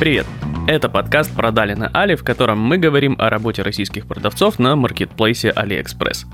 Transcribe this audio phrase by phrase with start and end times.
[0.00, 0.26] Привет!
[0.66, 5.50] Это подкаст «Продали на Али», в котором мы говорим о работе российских продавцов на маркетплейсе
[5.50, 6.26] AliExpress.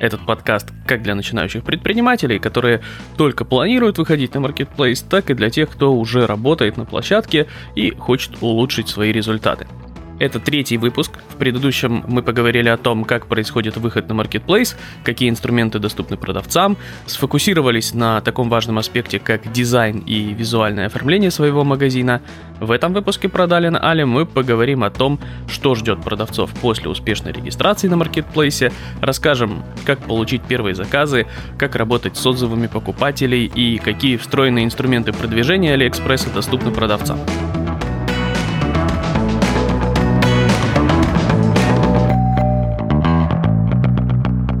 [0.00, 2.80] Этот подкаст как для начинающих предпринимателей, которые
[3.16, 7.92] только планируют выходить на маркетплейс, так и для тех, кто уже работает на площадке и
[7.92, 9.68] хочет улучшить свои результаты–
[10.18, 11.12] это третий выпуск.
[11.28, 16.76] В предыдущем мы поговорили о том, как происходит выход на Marketplace, какие инструменты доступны продавцам,
[17.06, 22.22] сфокусировались на таком важном аспекте, как дизайн и визуальное оформление своего магазина.
[22.60, 27.32] В этом выпуске продали на Али мы поговорим о том, что ждет продавцов после успешной
[27.32, 31.26] регистрации на Marketplace, расскажем, как получить первые заказы,
[31.58, 37.18] как работать с отзывами покупателей и какие встроенные инструменты продвижения AliExpress доступны продавцам.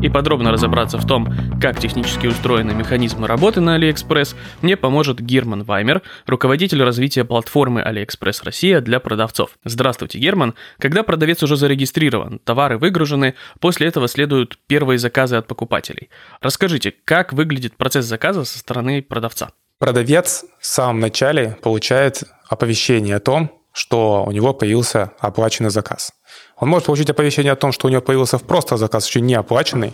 [0.04, 5.64] И подробно разобраться в том, как технически устроены механизмы работы на AliExpress, мне поможет Герман
[5.64, 9.52] Ваймер, руководитель развития платформы AliExpress Россия для продавцов.
[9.64, 10.54] Здравствуйте, Герман.
[10.78, 16.10] Когда продавец уже зарегистрирован, товары выгружены, после этого следуют первые заказы от покупателей.
[16.42, 19.52] Расскажите, как выглядит процесс заказа со стороны продавца?
[19.78, 26.12] Продавец в самом начале получает оповещение о том, что у него появился оплаченный заказ.
[26.56, 29.92] Он может получить оповещение о том, что у него появился просто заказ, еще не оплаченный,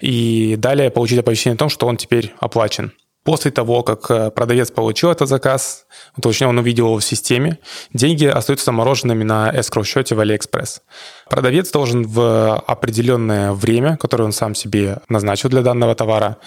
[0.00, 2.92] и далее получить оповещение о том, что он теперь оплачен.
[3.22, 5.86] После того, как э, продавец получил этот заказ,
[6.20, 7.58] точнее, он увидел его в системе,
[7.92, 10.80] деньги остаются замороженными на escrow-счете в AliExpress.
[11.28, 16.38] Продавец должен в определенное время, которое он сам себе назначил для данного товара,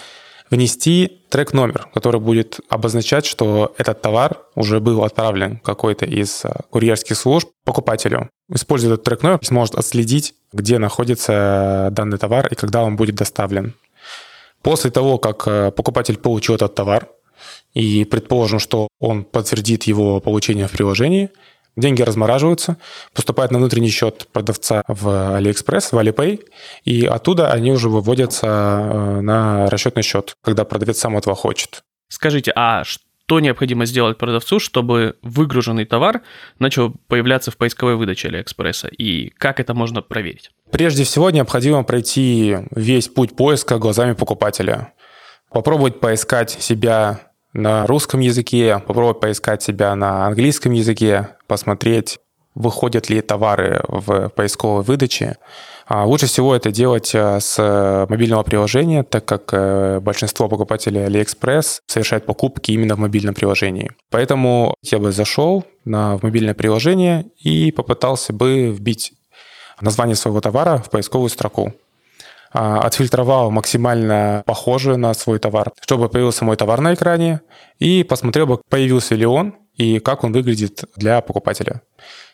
[0.50, 7.16] внести трек-номер, который будет обозначать, что этот товар уже был отправлен какой-то из э, курьерских
[7.16, 8.28] служб покупателю.
[8.52, 13.74] Используя этот трек-номер, сможет отследить, где находится данный товар и когда он будет доставлен.
[14.62, 17.08] После того, как э, покупатель получил этот товар,
[17.72, 21.30] и предположим, что он подтвердит его получение в приложении–
[21.76, 22.76] Деньги размораживаются,
[23.14, 25.06] поступают на внутренний счет продавца в
[25.38, 26.40] AliExpress, в Alipay,
[26.84, 31.82] и оттуда они уже выводятся э, на расчетный счет, когда продавец сам этого хочет.
[32.08, 36.22] Скажите, а что необходимо сделать продавцу, чтобы выгруженный товар
[36.58, 40.50] начал появляться в поисковой выдаче Алиэкспресса, и как это можно проверить?
[40.72, 44.92] Прежде всего необходимо пройти весь путь поиска глазами покупателя.
[45.50, 52.18] Попробовать поискать себя на русском языке, попробовать поискать себя на английском языке, посмотреть,
[52.54, 55.36] выходят ли товары в поисковой выдаче.
[55.86, 61.80] А лучше всего это делать э, с мобильного приложения, так как э, большинство покупателей AliExpress
[61.86, 63.90] совершают покупки именно в мобильном приложении.
[64.10, 69.12] Поэтому я бы зашел на мобильное приложение и попытался бы вбить
[69.80, 71.72] название своего товара в поисковую строку.
[72.52, 77.42] А, отфильтровал максимально похожий на свой товар, чтобы появился мой товар на экране,
[77.78, 81.82] и посмотрел бы, появился ли он и как он выглядит для покупателя.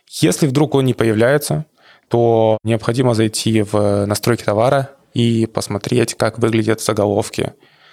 [0.08, 1.66] Если вдруг он не появляется,
[2.08, 7.52] то необходимо зайти в настройки товара и посмотреть, как выглядят заголовки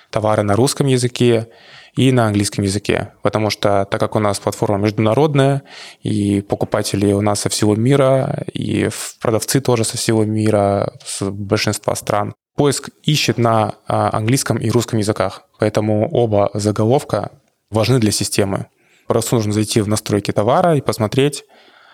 [0.10, 1.50] товара на русском языке
[1.96, 3.14] и на английском языке.
[3.22, 5.64] Потому что так как у нас платформа международная,
[6.02, 8.90] и покупатели у нас со всего мира, и
[9.22, 15.00] продавцы тоже со всего мира, с большинства стран, поиск ищет на а, английском и русском
[15.00, 15.44] языках.
[15.60, 17.32] Поэтому оба заголовка
[17.70, 18.68] важны для системы.
[19.08, 21.44] Просто нужно зайти в настройки товара и посмотреть,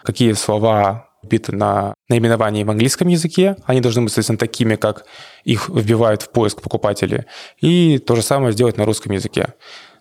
[0.03, 3.57] какие слова вбиты на наименовании в английском языке.
[3.65, 5.05] Они должны быть, соответственно, такими, как
[5.43, 7.25] их вбивают в поиск покупатели.
[7.59, 9.53] И то же самое сделать на русском языке.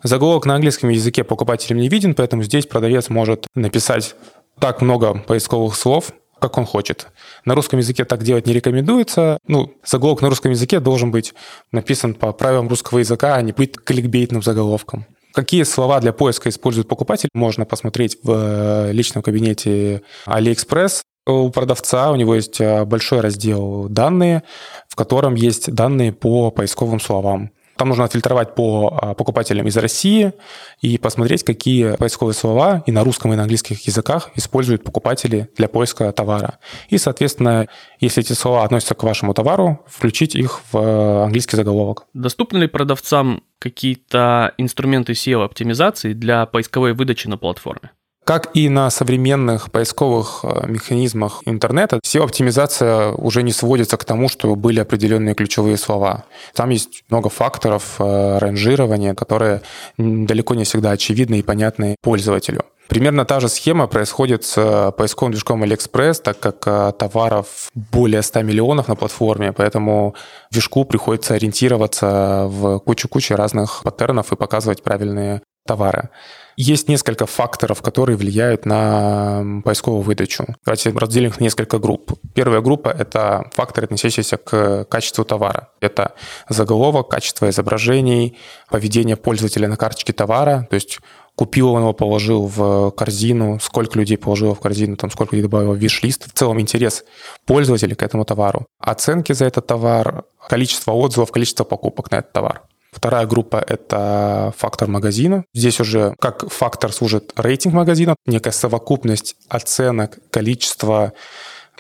[0.03, 4.15] Заголовок на английском языке покупателям не виден, поэтому здесь продавец может написать
[4.61, 7.09] так много поисковых слов, как он хочет.
[7.45, 9.39] На русском языке так делать не рекомендуется.
[9.49, 11.35] Ну, заголовок на русском языке должен быть
[11.73, 15.07] написан по правилам русского языка, а не быть кликбейтным заголовком.
[15.33, 21.03] Какие слова для поиска использует покупатель, можно посмотреть в э, личном кабинете AliExpress.
[21.27, 24.43] У продавца у него есть э, большой раздел «Данные»,
[24.89, 27.51] в котором есть данные по поисковым словам.
[27.79, 30.33] Там нужно отфильтровать по а, покупателям из России
[30.81, 35.69] и посмотреть, какие поисковые слова и на русском, и на английских языках используют покупатели для
[35.69, 36.59] поиска товара.
[36.89, 37.69] И, соответственно,
[38.01, 42.07] если эти слова относятся к вашему товару, включить их в э, английский заголовок.
[42.15, 47.93] Доступны ли продавцам какие-то инструменты SEO-оптимизации для поисковой выдачи на платформе?
[48.29, 54.55] Как и на современных поисковых э, механизмах интернета, SEO-оптимизация уже не сводится к тому, что
[54.55, 56.25] были определенные ключевые слова.
[56.53, 59.63] Там есть много факторов э, ранжирования, которые
[59.97, 62.67] далеко не всегда очевидны и понятны пользователю.
[62.89, 68.43] Примерно та же схема происходит с э, поисковым движком AliExpress, так как товаров более 100
[68.43, 70.15] миллионов на платформе, поэтому
[70.51, 76.11] движку приходится ориентироваться в кучу-кучу разных паттернов и показывать правильные товара.
[76.57, 80.45] Есть несколько факторов, которые влияют на поисковую выдачу.
[80.65, 82.19] Давайте разделим их на несколько групп.
[82.35, 85.69] Первая группа– это факторы, относящиеся к качеству товара.
[85.81, 86.15] Это
[86.49, 88.37] заголовок, качество изображений,
[88.69, 90.99] поведение пользователя на карточке товара, то есть
[91.37, 95.75] купил он его, положил в корзину, сколько людей положило в корзину, там, сколько людей добавило
[95.75, 96.27] в виш-лист.
[96.29, 97.05] В целом интерес
[97.47, 98.67] пользователя к этому товару.
[98.81, 102.63] Оценки за этот товар, количество отзывов, количество покупок на этот товар.
[102.99, 105.45] Вторая группа— это фактор магазина.
[105.55, 111.13] Здесь уже как фактор служит рейтинг магазина, некая совокупность оценок, количество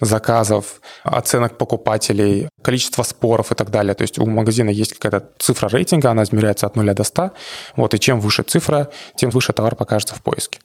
[0.00, 3.94] заказов, оценок покупателей, количество споров и так далее.
[3.94, 7.32] То есть у магазина есть какая-то цифра рейтинга, она измеряется от 0 до 100.
[7.75, 10.61] Вот, и чем выше цифра, тем выше товар покажется в поиске.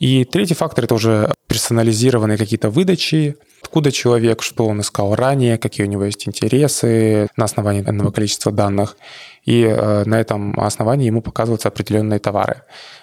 [0.00, 5.86] И третий фактор– это уже персонализированные какие-то выдачи, откуда человек, что он искал ранее, какие
[5.86, 8.96] у него есть интересы на основании данного количества данных.
[9.44, 12.62] И э, на этом основании ему показываются определенные товары.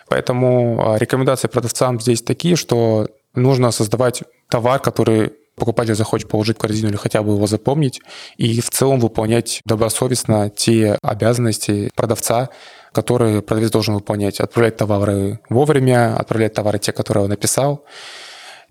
[0.09, 6.61] Поэтому э, рекомендации продавцам здесь такие, что нужно создавать товар, который покупатель захочет положить в
[6.61, 7.99] корзину или хотя бы его запомнить,
[8.37, 12.49] и в целом выполнять добросовестно те обязанности продавца,
[12.91, 14.39] которые продавец должен выполнять.
[14.39, 17.85] Отправлять товары вовремя, отправлять товары те, которые он написал,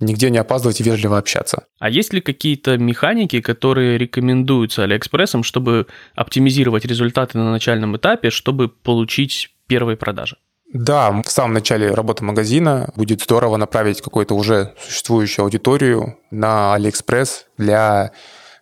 [0.00, 1.64] нигде не опаздывать и вежливо общаться.
[1.78, 8.68] А есть ли какие-то механики, которые рекомендуются Алиэкспрессом, чтобы оптимизировать результаты на начальном этапе, чтобы
[8.68, 10.36] получить первые продажи?
[10.72, 17.46] Да, в самом начале работы магазина будет здорово направить какую-то уже существующую аудиторию на Алиэкспресс
[17.56, 18.10] для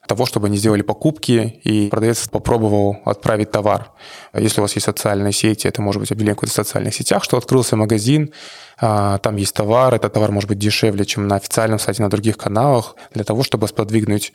[0.07, 3.93] того, чтобы они сделали покупки, и продавец попробовал отправить товар.
[4.35, 7.37] Если у вас есть социальные сети, это может быть объявление в каких-то социальных сетях, что
[7.37, 8.33] открылся магазин,
[8.79, 12.37] а, там есть товар, этот товар может быть дешевле, чем на официальном сайте, на других
[12.37, 14.33] каналах, для того, чтобы сподвигнуть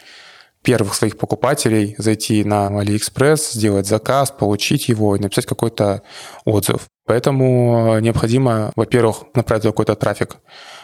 [0.64, 6.02] первых своих покупателей, зайти на AliExpress, сделать заказ, получить его и написать какой-то
[6.46, 6.88] отзыв.
[7.06, 10.36] Поэтому необходимо, во-первых, направить какой-то трафик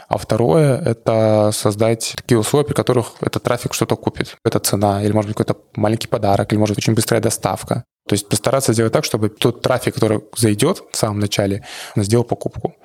[0.08, 4.38] а второе— это создать такие условия, при которых этот трафик что-то купит.
[4.44, 7.84] Это цена, или, может быть, какой-то маленький подарок, или, может быть, очень быстрая доставка.
[8.08, 11.64] То есть постараться сделать так, чтобы тот трафик, который зайдет в самом начале,
[11.96, 12.76] сделал покупку.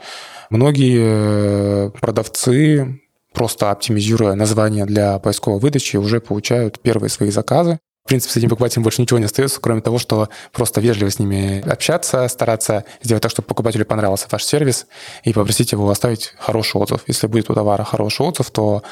[0.49, 3.01] Многие э, продавцы
[3.33, 7.79] просто оптимизируя название для поисковой выдачи, уже получают первые свои заказы.
[8.05, 11.19] В принципе, с этим покупателем больше ничего не остается, кроме того, что просто вежливо с
[11.19, 14.87] ними общаться, стараться сделать так, чтобы покупателю понравился ваш сервис
[15.23, 17.02] и попросить его оставить хороший отзыв.
[17.06, 18.82] Если будет у товара хороший отзыв, то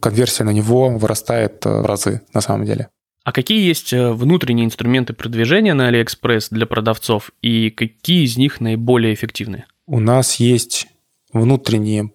[0.00, 2.88] конверсия на него вырастает э, в разы на самом деле.
[3.26, 8.60] А какие есть э, внутренние инструменты продвижения на AliExpress для продавцов и какие из них
[8.60, 9.64] наиболее эффективны?
[9.86, 10.86] У нас есть
[11.32, 12.12] внутренние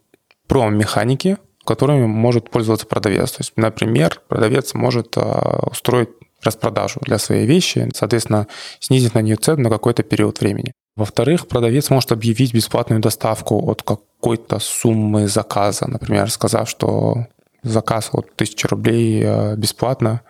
[0.48, 3.32] промо-механики, которыми может пользоваться продавец.
[3.32, 5.22] То есть, например, продавец может э,
[5.70, 6.10] устроить
[6.44, 8.48] распродажу для своей вещи, соответственно,
[8.80, 10.74] снизить на нее цену на какой-то период времени.
[10.96, 17.28] Во-вторых, продавец может объявить бесплатную доставку от какой-то суммы заказа, например, сказав, что
[17.64, 20.22] заказ от 1000 рублей э, бесплатно,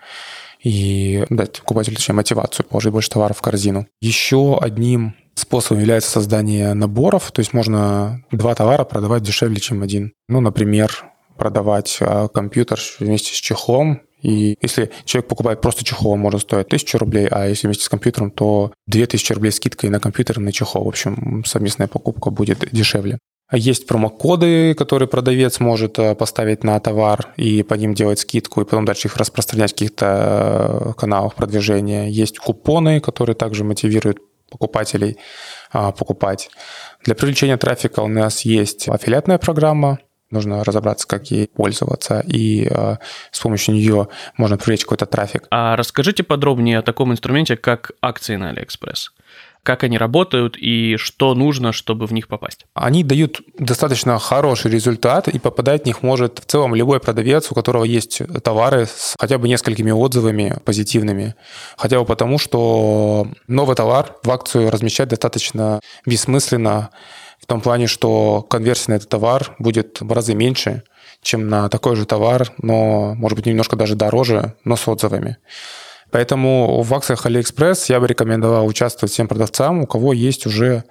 [0.63, 3.87] и дать покупателю точнее, мотивацию положить больше товаров в корзину.
[3.99, 10.13] Еще одним способом является создание наборов, то есть можно два товара продавать дешевле, чем один.
[10.27, 11.05] Ну, например,
[11.37, 16.67] продавать э, компьютер вместе с чехлом и если человек покупает просто чехол, он может стоить
[16.67, 20.51] 1000 рублей, а если вместе с компьютером, то 2000 рублей скидкой на компьютер и на
[20.51, 20.85] чехол.
[20.85, 23.17] В общем, совместная покупка будет дешевле.
[23.51, 28.61] А есть промокоды, которые продавец может э, поставить на товар и по ним делать скидку,
[28.61, 32.09] и потом дальше их распространять в каких-то э, каналах продвижения.
[32.09, 35.17] Есть купоны, которые также мотивируют покупателей
[35.71, 36.49] а, покупать.
[37.03, 39.99] Для привлечения трафика у нас есть аффилиатная программа,
[40.31, 42.97] нужно разобраться, как ей пользоваться, и э,
[43.31, 44.07] с помощью нее
[44.37, 45.47] можно привлечь какой-то трафик.
[45.51, 49.11] А расскажите подробнее о таком инструменте, как акции на AliExpress.
[49.63, 52.65] Как они работают и что нужно, чтобы в них попасть?
[52.73, 57.55] Они дают достаточно хороший результат, и попадать в них может в целом любой продавец, у
[57.55, 61.35] которого есть товары с хотя бы несколькими отзывами позитивными.
[61.77, 66.89] Хотя бы потому, что новый товар в акцию размещать достаточно бессмысленно,
[67.41, 70.83] в том плане, что конверсия на этот товар будет в разы меньше,
[71.21, 75.37] чем на такой же товар, но, может быть, немножко даже дороже, но с отзывами.
[76.11, 80.83] Поэтому в акциях AliExpress я бы рекомендовал участвовать всем продавцам, у кого есть уже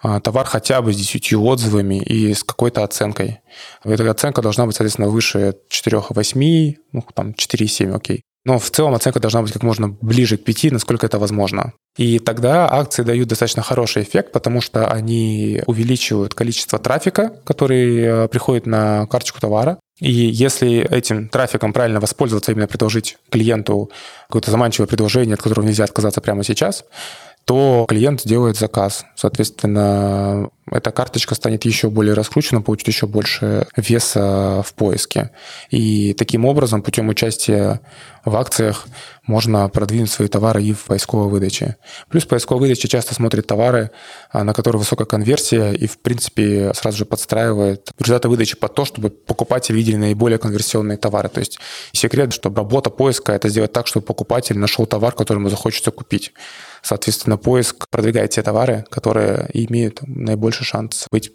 [0.00, 3.40] а, товар хотя бы с 10 отзывами и с какой-то оценкой.
[3.82, 8.22] Эта оценка должна быть, соответственно, выше 4,8, ну, там 4,7, окей.
[8.44, 11.72] Но в целом оценка должна быть как можно ближе к 5, насколько это возможно.
[11.96, 18.28] И тогда акции дают достаточно хороший эффект, потому что они увеличивают количество трафика, который э,
[18.28, 19.78] приходит на карточку товара.
[20.00, 23.90] И если этим трафиком правильно воспользоваться, именно предложить клиенту
[24.28, 26.84] какое-то заманчивое предложение, от которого нельзя отказаться прямо сейчас,
[27.44, 29.04] то клиент сделает заказ.
[29.16, 35.30] Соответственно, эта карточка станет еще более раскручена, получит еще больше веса в поиске.
[35.70, 37.80] И таким образом, путем участия
[38.24, 38.86] в акциях,
[39.28, 41.76] можно продвинуть свои товары и в поисковой выдаче.
[42.08, 43.90] Плюс поисковая выдача часто смотрит товары,
[44.30, 48.84] а, на которые высокая конверсия, и, в принципе, сразу же подстраивает результаты выдачи под то,
[48.84, 51.28] чтобы покупатели видели наиболее конверсионные товары.
[51.28, 51.58] То есть
[51.92, 56.32] секрет, что работа поиска– это сделать так, чтобы покупатель нашел товар, который ему захочется купить.
[56.82, 60.00] Соответственно, поиск продвигает те товары, которые имеют
[60.58, 61.32] наибольший шанс быть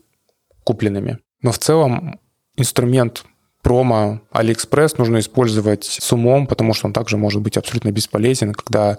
[0.64, 1.20] купленными.
[1.42, 2.20] Но в целом
[2.58, 3.26] инструмент
[3.62, 8.98] промо AliExpress нужно использовать с умом, потому что он также может быть абсолютно бесполезен, когда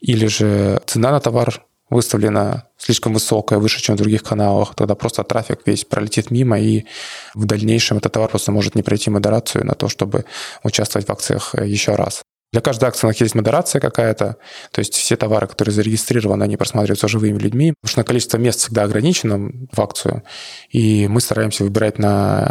[0.00, 5.22] или же цена на товар выставлена слишком высокая, выше, чем в других каналах, тогда просто
[5.22, 6.84] трафик весь пролетит мимо, и
[7.34, 10.24] в дальнейшем этот товар просто может не пройти модерацию на то, чтобы
[10.64, 12.23] участвовать в акциях еще раз.
[12.54, 14.36] Для каждой акции у нас есть модерация какая-то,
[14.70, 18.84] то есть все товары, которые зарегистрированы, они просматриваются живыми людьми, потому что количество мест всегда
[18.84, 20.22] ограничено в акцию,
[20.70, 22.44] и мы стараемся выбирать на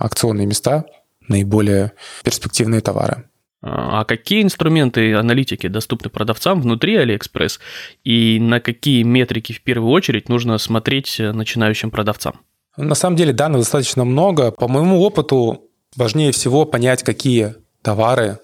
[0.00, 0.86] акционные места
[1.28, 1.92] наиболее
[2.24, 3.24] перспективные товары.
[3.60, 7.58] А какие инструменты аналитики доступны продавцам внутри AliExpress
[8.02, 12.40] и на какие метрики в первую очередь нужно смотреть начинающим продавцам?
[12.78, 14.52] На самом деле данных достаточно много.
[14.52, 15.64] По моему опыту
[15.96, 18.38] важнее всего понять, какие товары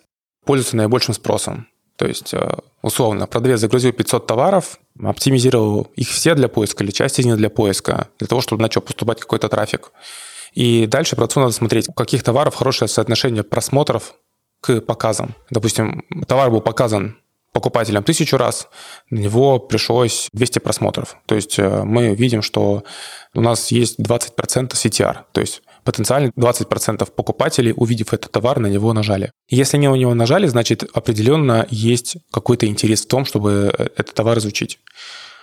[0.46, 1.68] пользуются наибольшим спросом.
[1.96, 2.50] То есть, э,
[2.82, 7.50] условно, продавец загрузил 500 товаров, оптимизировал их все для поиска или часть из них для
[7.50, 9.92] поиска, для того, чтобы начал поступать какой-то трафик.
[10.52, 14.14] И дальше продавцу надо смотреть, у каких товаров хорошее соотношение просмотров
[14.60, 15.34] к показам.
[15.50, 17.18] Допустим, товар был показан
[17.52, 18.68] покупателям тысячу раз,
[19.08, 21.16] на него пришлось 200 просмотров.
[21.24, 22.84] То есть э, мы видим, что
[23.34, 28.92] у нас есть 20% CTR, то есть потенциально 20% покупателей, увидев этот товар, на него
[28.92, 29.30] нажали.
[29.48, 34.14] Если они на него нажали, значит определенно есть какой-то интерес в том, чтобы э, этот
[34.14, 34.80] товар изучить.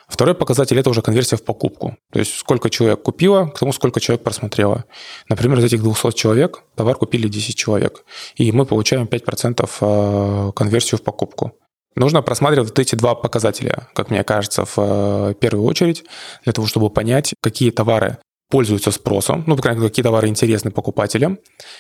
[0.08, 1.98] Второй показатель– это уже конверсия в покупку.
[2.12, 4.84] То есть сколько человек купило, к тому, сколько человек просмотрело.
[5.30, 8.04] Например, из этих 200 человек товар купили 10 человек.
[8.36, 11.54] И мы получаем 5% э, конверсию в покупку.
[11.96, 16.04] Нужно просматривать вот эти два показателя, как мне кажется, в э, первую очередь,
[16.44, 18.18] для того, чтобы понять, какие товары
[18.54, 21.40] пользуются спросом, ну, по крайней мере, какие товары интересны покупателям,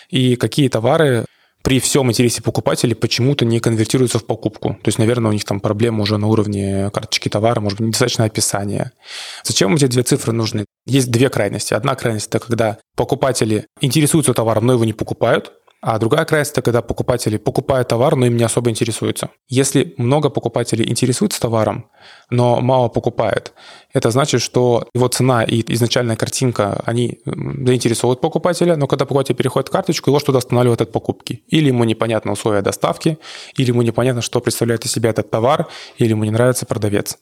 [0.09, 1.25] и какие товары
[1.61, 4.69] при всем интересе покупателей почему-то не конвертируются в покупку.
[4.81, 8.25] То есть, наверное, у них там проблема уже на уровне карточки товара, может быть, недостаточно
[8.25, 8.91] описания.
[9.43, 10.65] Зачем эти две цифры нужны?
[10.87, 11.75] Есть две крайности.
[11.75, 15.51] Одна крайность– это когда покупатели интересуются товаром, но его не покупают,
[15.85, 19.31] а другая крайность– это когда покупатели покупают товар, но им не особо интересуются.
[19.49, 21.89] Если много покупателей интересуются товаром,
[22.29, 23.51] но мало покупают,
[23.91, 29.69] это значит, что его цена и изначальная картинка, они заинтересовывают покупателя, но когда покупатель переходит
[29.69, 31.43] карточку, его что-то останавливает от покупки.
[31.49, 33.17] Или ему непонятно условия доставки,
[33.57, 37.17] или ему непонятно, что представляет из себя этот товар, или ему не нравится продавец.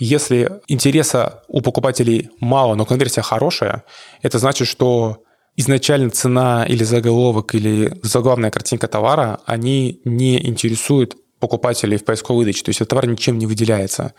[0.00, 3.84] Если интереса у покупателей мало, но конверсия хорошая,
[4.22, 5.24] это значит, что
[5.58, 12.64] изначально цена или заголовок, или заглавная картинка товара, они не интересуют покупателей в поисковой выдаче.
[12.64, 14.14] То есть этот товар ничем не выделяется.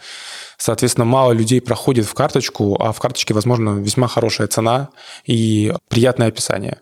[0.57, 4.89] Соответственно, мало людей проходит в карточку, а в карточке, возможно, весьма хорошая цена
[5.25, 6.81] и приятное описание.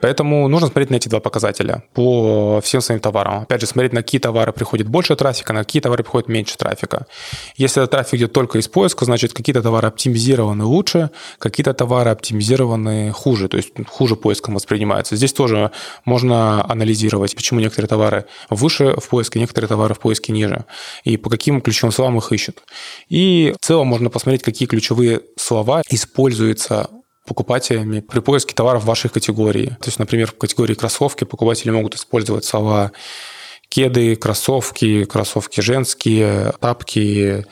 [0.00, 3.42] Поэтому нужно смотреть на эти два показателя по всем своим товарам.
[3.42, 7.06] Опять же, смотреть, на какие товары приходит больше трафика, на какие товары приходит меньше трафика.
[7.56, 13.10] Если этот трафик идет только из поиска, значит, какие-то товары оптимизированы лучше, какие-то товары оптимизированы
[13.12, 15.16] хуже, то есть хуже поиском воспринимаются.
[15.16, 15.70] Здесь тоже
[16.04, 20.66] можно анализировать, почему некоторые товары выше в поиске, некоторые товары в поиске ниже,
[21.04, 22.62] и по каким ключевым словам их ищут.
[23.08, 26.90] И в целом можно посмотреть, какие ключевые слова используются
[27.26, 29.76] покупателями при поиске товаров вашей категории.
[29.80, 32.92] То есть, например, в категории кроссовки покупатели могут использовать слова
[33.68, 37.44] кеды, кроссовки, кроссовки женские, тапки,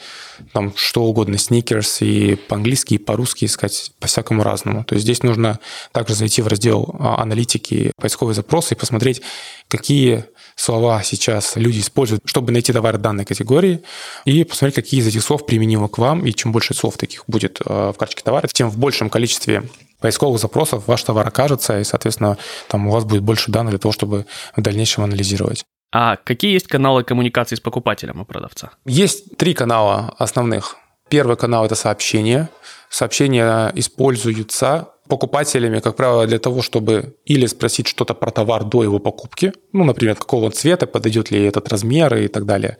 [0.52, 4.85] там что угодно, сникерс, и по-английски, и по-русски искать по-всякому разному.
[4.85, 5.59] То есть здесь нужно
[5.93, 9.23] также зайти в раздел аналитики, поисковые запросы и посмотреть,
[9.69, 10.25] какие
[10.56, 13.82] слова сейчас люди используют, чтобы найти товар данной категории,
[14.25, 17.61] и посмотреть, какие из этих слов применимы к вам, и чем больше слов таких будет
[17.64, 19.64] э, в карточке товара, тем в большем количестве
[20.00, 22.37] поисковых запросов ваш товар окажется, и, соответственно,
[22.68, 25.64] там у вас будет больше данных для того, чтобы в дальнейшем анализировать.
[25.92, 28.70] А какие есть каналы коммуникации с покупателем у продавца?
[28.84, 30.76] Есть три канала основных.
[31.08, 32.49] Первый канал– это сообщения.
[32.90, 38.99] Сообщения используются покупателями, как правило, для того, чтобы или спросить что-то про товар до его
[38.99, 42.78] покупки, ну, например, какого цвета, подойдет ли этот размер и так далее.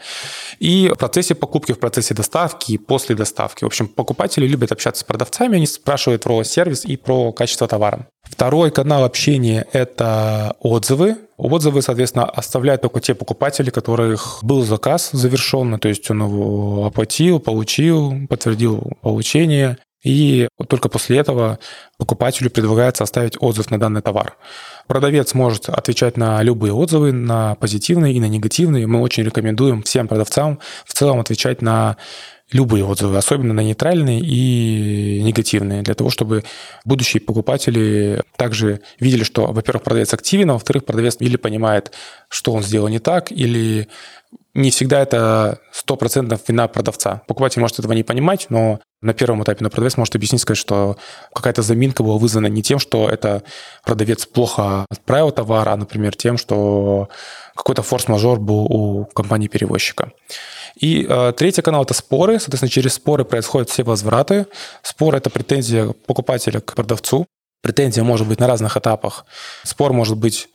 [0.59, 3.65] И в процессе покупки, в процессе доставки и после доставки.
[3.65, 8.09] В общем, покупатели любят общаться с продавцами, они спрашивают про сервис и про качество товара.
[8.23, 11.17] Второй канал общения– это отзывы.
[11.37, 17.39] Отзывы, соответственно, оставляют только те покупатели, которых был заказ завершенный, то есть он его оплатил,
[17.39, 21.59] получил, подтвердил получение, и только после этого
[21.99, 24.37] покупателю предлагается оставить отзыв на данный товар.
[24.87, 28.87] Продавец может отвечать на любые отзывы, на позитивные и на негативные.
[28.87, 31.97] Мы очень рекомендуем всем продавцам в целом отвечать на
[32.53, 36.45] любые отзывы, особенно на нейтральные и негативные, для того, чтобы
[36.85, 41.93] будущие покупатели также видели, что, во-первых, продавец активен, а во-вторых, продавец или понимает,
[42.29, 43.89] что он сделал не так, или
[44.55, 47.23] не всегда это 100% вина продавца.
[47.27, 50.97] Покупатель может этого не понимать, но на первом этапе на продавец может объяснить, сказать, что
[51.35, 53.43] какая-то заминка была вызвана не тем, что это
[53.85, 57.09] продавец плохо отправил товар, а, например, тем, что
[57.57, 60.13] какой-то форс-мажор был у компании-перевозчика.
[60.77, 62.39] И э, третий канал– это споры.
[62.39, 64.47] Соответственно, через споры происходят все возвраты.
[64.83, 67.27] Спор– это претензия покупателя к продавцу.
[67.63, 69.25] Претензия может быть на разных этапах.
[69.63, 70.49] Спор может быть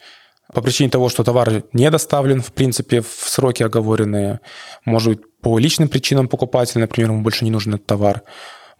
[0.54, 4.40] по причине того, что товар не доставлен, в принципе, в сроки оговоренные.
[4.86, 8.24] Может быть, по личным причинам покупателя, например, ему больше не нужен этот товар.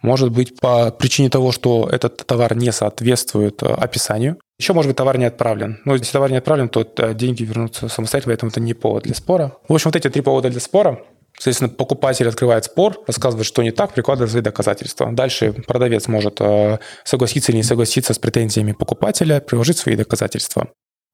[0.02, 4.38] Может быть, по причине того, что этот товар не соответствует э, описанию.
[4.58, 5.78] Еще, может быть, товар не отправлен.
[5.84, 9.14] Но если товар не отправлен, то э, деньги вернутся самостоятельно, поэтому это не повод для
[9.14, 9.52] спора.
[9.68, 11.00] В общем, вот эти три повода для спора.
[11.34, 15.10] Соответственно, покупатель открывает спор, рассказывает, что не так, прикладывает свои доказательства.
[15.12, 20.68] Дальше продавец может э, согласиться или не согласиться с претензиями покупателя, приложить свои доказательства.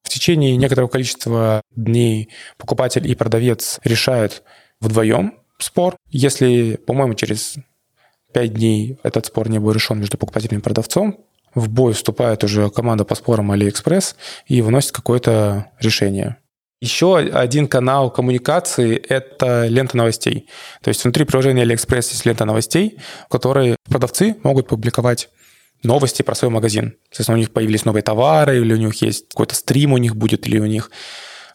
[0.07, 4.45] В течение некоторого количества дней покупатель и продавец решают
[4.81, 5.97] вдвоем спор.
[6.11, 7.57] Если, по-моему, через
[8.33, 11.25] 5 дней этот спор не был решен между покупателем и продавцом,
[11.57, 14.15] в бой вступает уже команда по спорам AliExpress
[14.47, 16.37] и выносит какое-то решение.
[16.81, 20.49] Еще один канал коммуникации– это лента новостей.
[20.83, 25.31] То есть внутри приложения AliExpress есть лента новостей, в которой продавцы могут публиковать
[25.83, 26.97] новости про свой магазин.
[27.11, 30.47] Соответственно, у них появились новые товары, или у них есть какой-то стрим у них будет,
[30.47, 30.91] или у них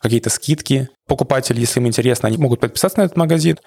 [0.01, 0.89] какие-то скидки.
[1.07, 3.57] Покупатели, если им интересно, они могут подписаться на этот магазин.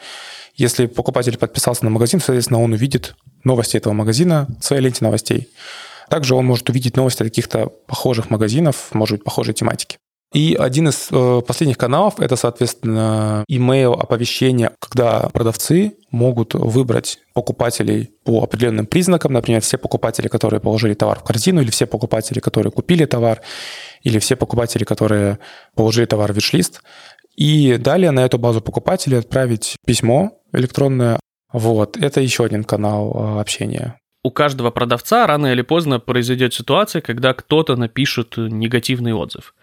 [0.54, 3.14] Если покупатель подписался на магазин, соответственно, он увидит
[3.44, 5.48] новости этого магазина в своей ленте новостей.
[6.08, 9.98] Также он может увидеть новости каких-то похожих магазинов, может быть, похожей тематики.
[10.34, 18.10] И один из э, последних каналов– это, соответственно, email оповещение, когда продавцы могут выбрать покупателей
[18.24, 22.72] по определенным признакам, например, все покупатели, которые положили товар в корзину, или все покупатели, которые
[22.72, 23.42] купили товар,
[24.02, 25.38] или все покупатели, которые
[25.76, 26.82] положили товар в виш-лист.
[27.36, 31.20] И далее на эту базу покупателей отправить письмо электронное.
[31.52, 37.02] Вот, это еще один канал э, общения у каждого продавца рано или поздно произойдет ситуация,
[37.02, 39.54] когда кто-то напишет негативный отзыв.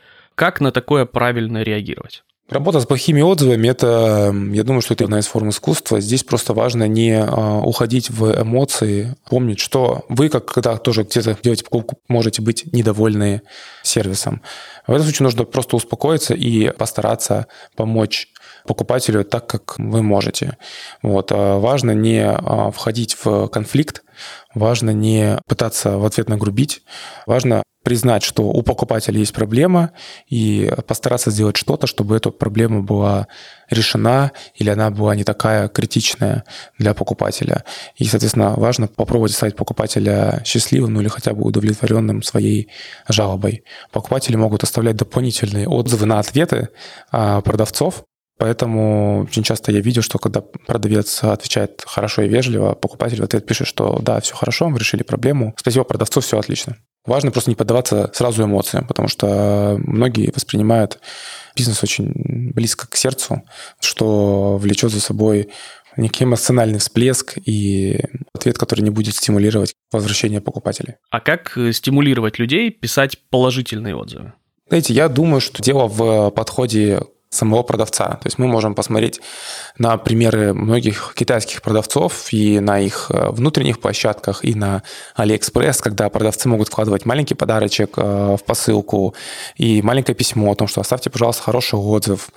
[0.42, 2.24] Как на такое правильно реагировать?
[2.50, 6.02] Работа с плохими отзывами– это, я думаю, что это одна из форм искусства.
[6.02, 11.38] Здесь просто важно не а, уходить в эмоции, помнить, что вы, как когда тоже где-то
[11.44, 13.44] делаете покупку, можете быть недовольны
[13.84, 14.42] сервисом.
[14.88, 18.28] В этом случае нужно просто успокоиться и постараться помочь
[18.66, 20.58] покупателю так, как вы можете.
[21.02, 21.32] Вот.
[21.32, 24.04] А важно не а, входить в конфликт,
[24.54, 26.84] важно не пытаться в ответ нагрубить,
[27.26, 29.92] важно признать, что у покупателя есть проблема,
[30.28, 33.28] и постараться сделать что-то, чтобы эта проблема была
[33.70, 36.44] решена или она была не такая критичная
[36.78, 37.64] для покупателя.
[37.96, 42.70] И, соответственно, важно попробовать оставить покупателя счастливым, ну или хотя бы удовлетворенным своей
[43.08, 43.64] жалобой.
[43.92, 46.70] Покупатели могут оставлять дополнительные отзывы на ответы
[47.12, 48.04] а, продавцов,
[48.42, 53.46] Поэтому очень часто я видел, что когда продавец отвечает хорошо и вежливо, покупатель в ответ
[53.46, 56.76] пишет, что да, все хорошо, мы решили проблему, спасибо продавцу, все отлично.
[57.06, 60.98] Важно просто не поддаваться сразу эмоциям, потому что многие воспринимают
[61.56, 63.44] бизнес очень близко к сердцу,
[63.80, 65.50] что влечет за собой
[65.96, 68.00] некий эмоциональный всплеск и
[68.34, 70.96] ответ, который не будет стимулировать возвращение покупателей.
[71.12, 74.34] А как э, стимулировать людей писать положительные отзывы?
[74.68, 77.02] Знаете, я думаю, что дело в подходе
[77.32, 78.20] самого продавца.
[78.22, 79.22] То есть мы можем посмотреть
[79.78, 84.84] на примеры многих китайских продавцов и на их э, внутренних площадках, и на
[85.18, 89.16] AliExpress, когда продавцы могут вкладывать маленький подарочек э, в посылку
[89.56, 92.30] и маленькое письмо о том, что оставьте, пожалуйста, хороший отзыв.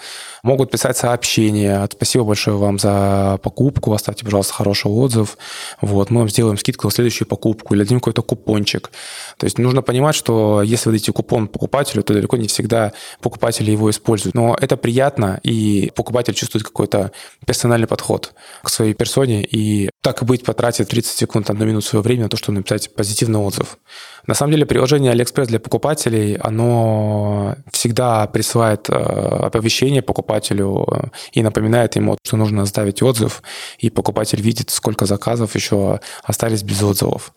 [0.45, 1.89] Могут писать сообщения.
[1.91, 5.39] Спасибо большое вам за покупку, оставьте, пожалуйста, хороший отзыв.
[5.81, 8.91] Вот, мы вам сделаем скидку на следующую покупку или дадим какой-то купончик.
[9.39, 13.73] То есть нужно понимать, что если вы дадите купон покупателю, то далеко не всегда покупатели
[13.73, 14.37] его используют.
[14.37, 17.11] Но это приятно, и покупатель чувствует какой-то
[17.47, 22.03] персональный подход к своей персоне, и так и быть потратит 30 секунд, одну минуту своего
[22.03, 23.79] времени на то, чтобы написать позитивный отзыв.
[24.27, 31.43] На самом деле приложение AliExpress для покупателей, оно всегда присылает э, оповещение покупателю э, и
[31.43, 33.43] напоминает ему, что нужно оставить отзыв,
[33.79, 37.33] и покупатель видит, сколько заказов еще остались без отзывов.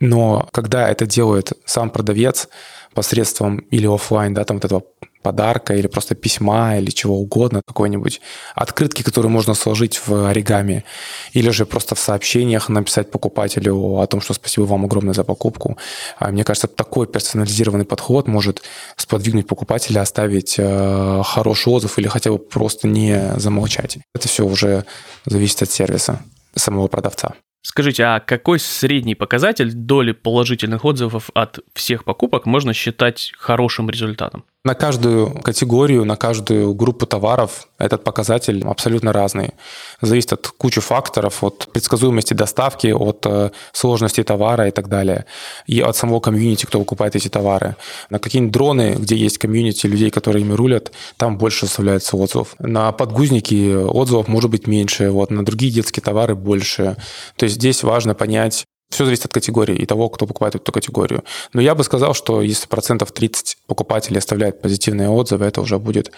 [0.00, 2.48] Но когда это делает сам продавец,
[2.94, 4.82] посредством или офлайн, да, там вот этого
[5.22, 8.20] подарка или просто письма или чего угодно, какой-нибудь
[8.54, 10.84] открытки, которые можно сложить в оригами,
[11.32, 15.76] или же просто в сообщениях написать покупателю о том, что спасибо вам огромное за покупку.
[16.18, 18.62] А мне кажется, такой персонализированный подход может
[18.96, 23.98] сподвигнуть покупателя оставить э, хороший отзыв или хотя бы просто не замолчать.
[24.14, 24.84] Это все уже
[25.26, 26.20] зависит от сервиса
[26.54, 27.34] самого продавца.
[27.62, 34.44] Скажите, а какой средний показатель доли положительных отзывов от всех покупок можно считать хорошим результатом?
[34.62, 39.54] На каждую категорию, на каждую группу товаров этот показатель абсолютно разный.
[40.02, 45.24] Зависит от кучи факторов, от предсказуемости доставки, от э, сложности товара и так далее.
[45.66, 47.76] И от самого комьюнити, кто покупает эти товары.
[48.10, 52.54] На какие-нибудь дроны, где есть комьюнити людей, которые ими рулят, там больше составляется отзывов.
[52.58, 56.98] На подгузники отзывов может быть меньше, вот, на другие детские товары больше.
[57.36, 61.24] То есть здесь важно понять, все зависит от категории и того, кто покупает эту категорию.
[61.52, 66.12] Но я бы сказал, что если процентов 30 покупателей оставляют позитивные отзывы, это уже будет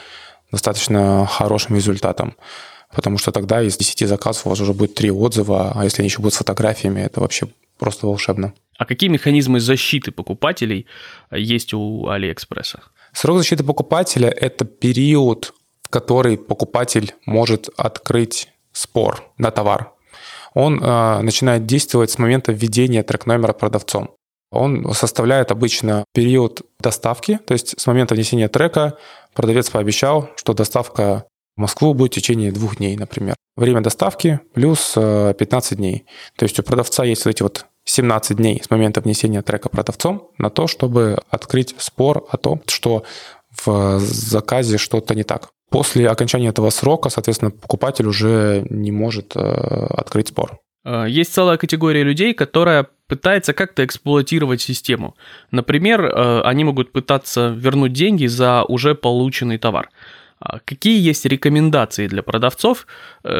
[0.51, 2.35] достаточно хорошим результатом.
[2.95, 6.09] Потому что тогда из 10 заказов у вас уже будет 3 отзыва, а если они
[6.09, 7.47] еще будут с фотографиями, это вообще
[7.79, 8.53] просто волшебно.
[8.79, 10.87] А какие механизмы защиты покупателей
[11.31, 12.81] есть у Алиэкспресса?
[13.13, 19.93] Срок защиты покупателя– это период, в который покупатель может открыть спор на товар
[20.55, 24.11] он э, начинает действовать с момента введения трек-номера продавцом.
[24.51, 28.99] Он составляет обычно период доставки, то есть с момента внесения трека
[29.33, 31.25] продавец пообещал, что доставка
[31.57, 33.35] в Москву будет в течение двух дней, например.
[33.57, 36.07] Время доставки плюс 15 дней.
[36.37, 40.31] То есть у продавца есть вот эти вот 17 дней с момента внесения трека продавцом
[40.39, 43.05] на то, чтобы открыть спор о том, что
[43.65, 45.51] в заказе что-то не так.
[45.73, 50.59] После окончания этого срока, соответственно, покупатель уже не может э, открыть спор.
[50.85, 55.17] Э, есть целая категория людей, которая пытается как-то эксплуатировать систему.
[55.51, 59.89] Например, э, они могут пытаться вернуть деньги за уже полученный товар.
[60.41, 62.87] А какие есть рекомендации для продавцов,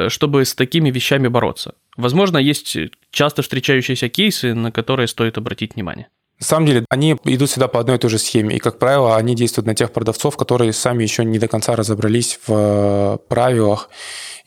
[0.07, 1.75] чтобы с такими вещами бороться?
[1.97, 2.79] Возможно, есть
[3.11, 6.07] часто встречающиеся кейсы, на которые стоит обратить внимание.
[6.43, 8.57] На самом деле, они идут всегда по одной и той же схеме.
[8.57, 12.41] И, как правило, они действуют на тех продавцов, которые сами еще не до конца разобрались
[12.45, 13.89] в э, правилах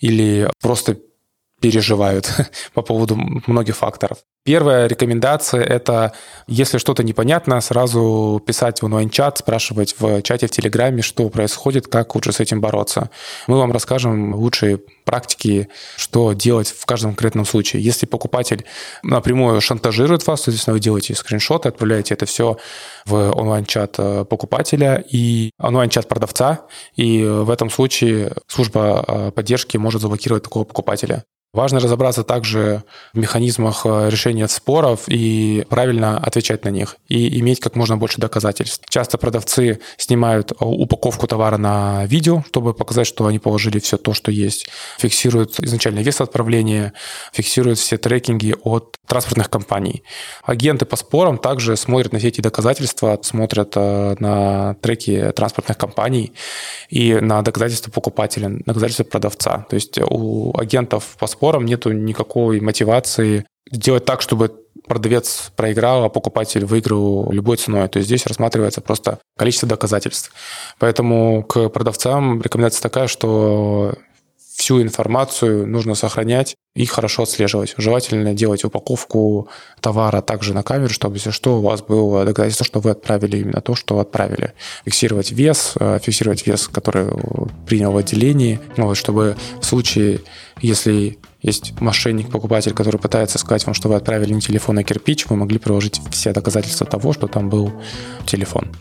[0.01, 0.97] или просто
[1.61, 2.31] переживают
[2.73, 3.15] по поводу
[3.47, 4.19] многих факторов.
[4.45, 6.13] Первая рекомендация– это,
[6.45, 12.13] если что-то непонятно, сразу писать в онлайн-чат, спрашивать в чате в Телеграме, что происходит, как
[12.13, 13.09] лучше с этим бороться.
[13.47, 17.81] Мы вам расскажем лучшие практики, что делать в каждом конкретном случае.
[17.81, 18.65] Если покупатель
[19.01, 22.57] напрямую шантажирует вас, соответственно, вы делаете скриншоты, отправляете это все
[23.05, 30.01] в онлайн-чат э, покупателя и онлайн-чат продавца, и в этом случае служба э, поддержки может
[30.01, 31.23] заблокировать такого покупателя.
[31.55, 37.61] Важно разобраться также в механизмах э, решения споров и правильно отвечать на них, и иметь
[37.61, 38.83] как можно больше доказательств.
[38.89, 44.13] Часто продавцы снимают э, упаковку товара на видео, чтобы показать, что они положили все то,
[44.13, 44.67] что есть.
[44.99, 46.91] Фиксируют изначально вес отправления,
[47.31, 50.03] фиксируют все трекинги от транспортных компаний.
[50.43, 56.33] Агенты по спорам также смотрят на все эти доказательства, смотрят э, на треки транспортных компаний
[56.89, 59.65] и на доказательства покупателя, на доказательства продавца.
[59.69, 64.51] То есть у агентов по спорам спорам нету никакой мотивации сделать так, чтобы
[64.87, 67.87] продавец проиграл, а покупатель выиграл любой ценой.
[67.87, 70.31] То есть здесь рассматривается просто количество доказательств.
[70.79, 73.93] Поэтому к продавцам рекомендация такая, что
[74.55, 77.75] всю информацию нужно сохранять и хорошо отслеживать.
[77.77, 79.47] Желательно делать упаковку
[79.81, 83.61] товара также на камеру, чтобы, если что, у вас было доказательство, что вы отправили именно
[83.61, 84.53] то, что отправили.
[84.83, 87.07] Фиксировать вес, э, фиксировать вес, который
[87.67, 90.21] принял в отделении, вот, чтобы в случае,
[90.59, 95.27] если есть мошенник, покупатель, который пытается сказать вам, что вы отправили не телефон, а кирпич,
[95.27, 97.71] вы могли приложить все доказательства того, что там был
[98.25, 98.71] телефон.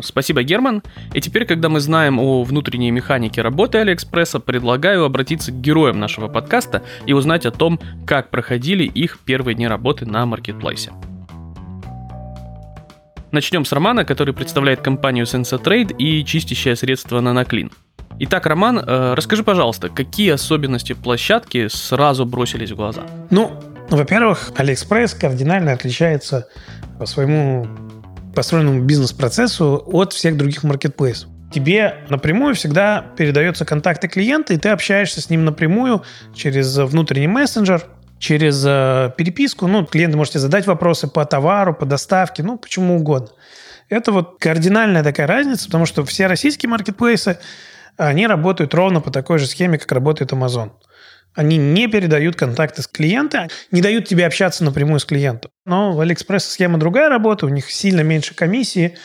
[0.00, 0.82] Спасибо, Герман.
[1.12, 6.28] И теперь, когда мы знаем о внутренней механике работы Алиэкспресса, предлагаю обратиться к героям нашего
[6.28, 10.92] подкаста и узнать о том, как проходили их первые дни работы на маркетплейсе.
[13.32, 17.72] Начнем с Романа, который представляет компанию SensaTrade и чистящее средство Наноклин.
[18.18, 23.02] Итак, Роман, э, расскажи, пожалуйста, какие особенности площадки сразу бросились в глаза?
[23.30, 23.52] Ну,
[23.90, 26.48] во-первых, AliExpress кардинально отличается
[26.98, 27.66] по своему
[28.34, 31.28] построенному бизнес-процессу от всех других маркетплейсов.
[31.52, 36.02] Тебе напрямую всегда передается контакты клиента, и ты общаешься с ним напрямую
[36.34, 37.84] через внутренний мессенджер,
[38.18, 39.66] через э, переписку.
[39.66, 43.30] Ну, клиенты можете задать вопросы по товару, по доставке, ну, почему угодно.
[43.90, 47.38] Это вот кардинальная такая разница, потому что все российские маркетплейсы,
[47.96, 50.72] они работают ровно по такой же схеме, как работает Amazon.
[51.34, 55.50] Они не передают контакты с клиента, не дают тебе общаться напрямую с клиентом.
[55.64, 58.98] Но в AliExpress схема другая работа, у них сильно меньше комиссии,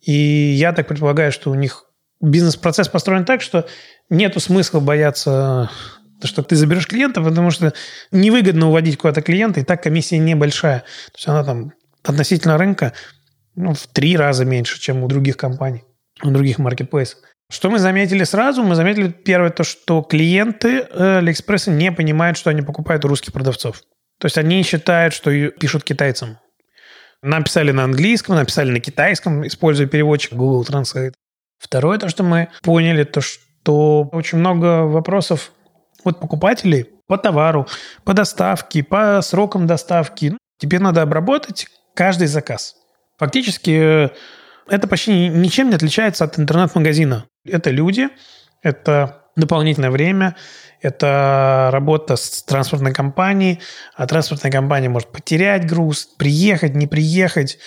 [0.00, 1.84] и я так предполагаю, что у них
[2.20, 3.66] бизнес-процесс построен так, что
[4.10, 5.70] нету смысла бояться
[6.24, 7.72] что ты заберешь клиента, потому что
[8.12, 10.80] невыгодно уводить куда-то клиента, и так комиссия небольшая.
[10.80, 11.72] То есть она там
[12.04, 12.92] относительно рынка
[13.54, 15.82] ну, в три раза меньше, чем у других компаний,
[16.22, 17.18] у других маркетплейсов.
[17.52, 18.62] Что мы заметили сразу?
[18.62, 23.34] Мы заметили первое то, что клиенты э, Алиэкспресса не понимают, что они покупают у русских
[23.34, 23.82] продавцов.
[24.18, 26.38] То есть они считают, что пишут китайцам.
[27.22, 31.12] Написали на английском, написали на китайском, используя переводчик Google Translate.
[31.58, 35.52] Второе, то, что мы поняли, то, что очень много вопросов
[36.04, 37.68] от покупателей по товару,
[38.04, 40.38] по доставке, по срокам доставки.
[40.58, 42.76] Тебе надо обработать каждый заказ.
[43.18, 44.08] Фактически э,
[44.68, 47.26] это почти ничем не отличается от интернет-магазина.
[47.44, 48.08] Это люди,
[48.62, 50.36] это дополнительное время,
[50.80, 53.60] это работа с транспортной компанией,
[53.94, 57.58] а транспортная компания может потерять груз, приехать, не приехать.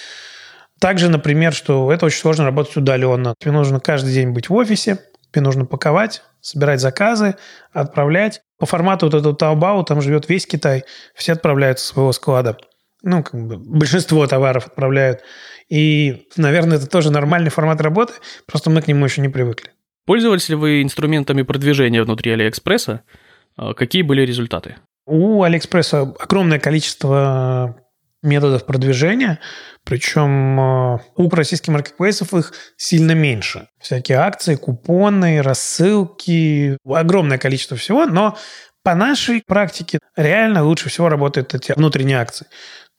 [0.79, 3.33] Также, например, что это очень сложно работать удаленно.
[3.39, 4.99] Тебе нужно каждый день быть в офисе,
[5.31, 7.35] тебе нужно паковать, собирать заказы,
[7.71, 8.41] отправлять.
[8.59, 10.83] По формату вот этого Taobao там живет весь Китай,
[11.13, 12.57] все отправляют со своего склада.
[13.01, 15.21] Ну, как бы большинство товаров отправляют.
[15.69, 18.13] И, наверное, это тоже нормальный формат работы,
[18.45, 19.71] просто мы к нему еще не привыкли.
[20.05, 23.03] Пользовались ли вы инструментами продвижения внутри Алиэкспресса?
[23.57, 24.75] А, какие были результаты?
[25.05, 27.75] У Алиэкспресса огромное количество
[28.25, 29.39] методов продвижения,
[29.83, 33.67] причем э, у российских маркетплейсов их сильно меньше.
[33.79, 38.37] Всякие акции, купоны, рассылки, огромное количество всего, но
[38.83, 42.47] по нашей практике реально лучше всего работают эти внутренние акции.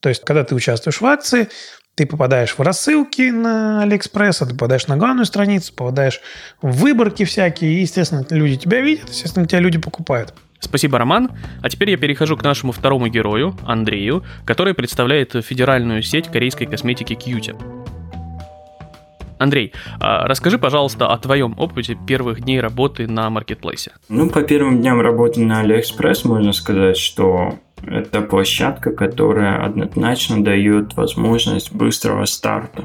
[0.00, 1.48] То есть, когда ты участвуешь в акции,
[1.94, 6.20] ты попадаешь в рассылки на Алиэкспресс, ты попадаешь на главную страницу, попадаешь
[6.60, 10.34] в выборки всякие, и, естественно, люди тебя видят, естественно, тебя люди покупают.
[10.60, 11.30] Спасибо, Роман.
[11.62, 17.14] А теперь я перехожу к нашему второму герою, Андрею, который представляет федеральную сеть корейской косметики
[17.14, 17.54] Кьюти.
[19.38, 23.92] Андрей, а расскажи, пожалуйста, о твоем опыте первых дней работы на маркетплейсе.
[24.08, 30.94] Ну, по первым дням работы на Алиэкспресс можно сказать, что это площадка, которая однозначно дает
[30.96, 32.84] возможность быстрого старта.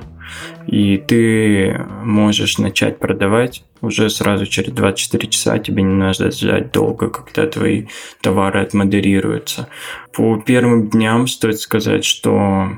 [0.67, 7.09] И ты можешь начать продавать уже сразу через 24 часа, тебе не надо ждать долго,
[7.09, 7.87] когда твои
[8.21, 9.67] товары отмодерируются.
[10.13, 12.69] По первым дням стоит сказать, что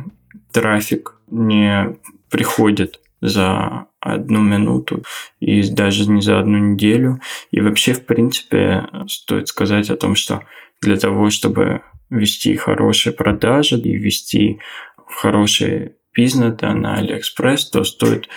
[0.51, 1.97] трафик не
[2.29, 5.03] приходит за одну минуту
[5.39, 7.19] и даже не за одну неделю.
[7.51, 10.43] И вообще, в принципе, стоит сказать о том, что
[10.81, 11.81] для того, чтобы
[12.13, 14.59] вести хорошие продажи и вести
[15.07, 18.29] хороший бизнес да, на Алиэкспресс, то стоит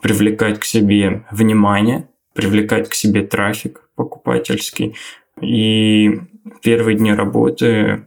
[0.00, 4.94] привлекать к себе внимание, привлекать к себе трафик покупательский.
[5.40, 6.20] И
[6.62, 8.06] первые дни работы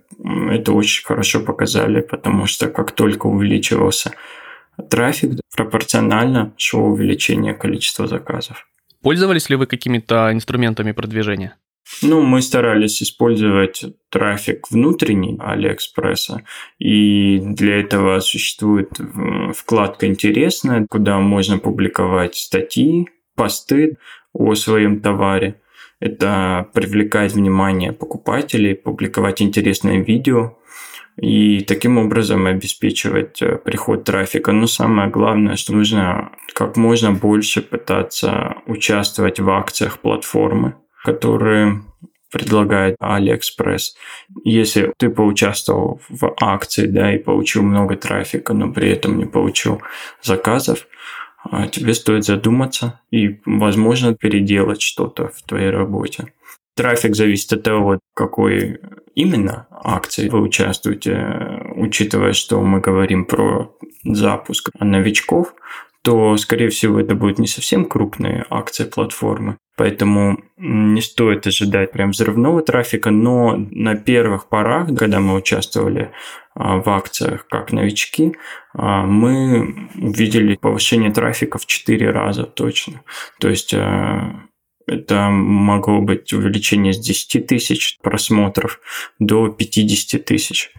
[0.50, 4.12] это очень хорошо показали, потому что как только увеличивался
[4.90, 8.68] трафик, пропорционально шло увеличение количества заказов.
[9.02, 11.58] Пользовались ли вы какими-то инструментами продвижения?
[12.02, 16.44] Ну, мы старались использовать трафик внутренний Алиэкспресса,
[16.80, 18.90] и для этого существует
[19.56, 23.98] вкладка «Интересно», куда можно публиковать статьи, посты
[24.34, 25.62] о своем товаре.
[26.00, 30.58] Это привлекать внимание покупателей, публиковать интересные видео
[31.18, 34.52] и таким образом обеспечивать э, приход трафика.
[34.52, 41.82] Но самое главное, что нужно как можно больше пытаться участвовать в акциях платформы, которые
[42.32, 43.92] предлагает AliExpress.
[44.44, 49.82] Если ты поучаствовал в акции, да, и получил много трафика, но при этом не получил
[50.22, 50.88] заказов,
[51.44, 56.34] а, тебе стоит задуматься и, возможно, переделать что-то в твоей работе.
[56.76, 58.80] Трафик зависит от того, какой
[59.14, 65.54] именно акции вы участвуете, учитывая, что мы говорим про запуск новичков,
[66.04, 69.58] то, скорее всего, это будет не совсем крупные акции платформы.
[69.78, 76.12] Поэтому не стоит ожидать прям взрывного трафика, но на первых порах, когда мы участвовали
[76.54, 78.36] а, в акциях как новички,
[78.74, 83.02] а, мы увидели повышение трафика в 4 раза точно.
[83.40, 84.42] То есть а,
[84.88, 88.80] это могло быть увеличение с 10 тысяч просмотров
[89.20, 90.72] до 50 тысяч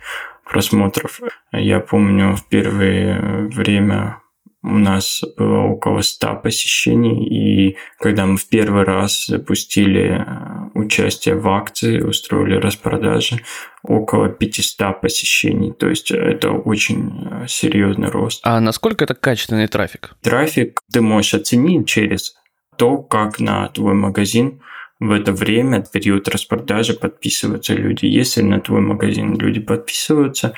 [0.45, 1.21] просмотров.
[1.53, 4.22] Я помню в первое время
[4.63, 11.35] у нас было около 100 посещений, и когда мы в первый раз запустили э, участие
[11.35, 13.41] в акции, устроили распродажи,
[13.83, 15.73] около 500 посещений.
[15.73, 18.41] То есть это очень э, серьезный рост.
[18.45, 20.15] А насколько это качественный трафик?
[20.23, 22.35] Трафик ты можешь оценить через
[22.77, 24.61] то, как на твой магазин
[25.03, 28.07] в это время, в период распродажи, подписываются люди.
[28.07, 30.55] Если на твой магазин люди подписываются,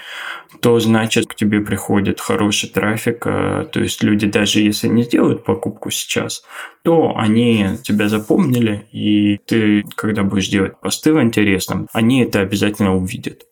[0.61, 3.27] то значит к тебе приходит хороший трафик.
[3.27, 6.45] Э, то есть люди даже если не делают покупку сейчас,
[6.83, 12.95] то они тебя запомнили, и ты, когда будешь делать посты в интересном, они это обязательно
[12.95, 13.47] увидят.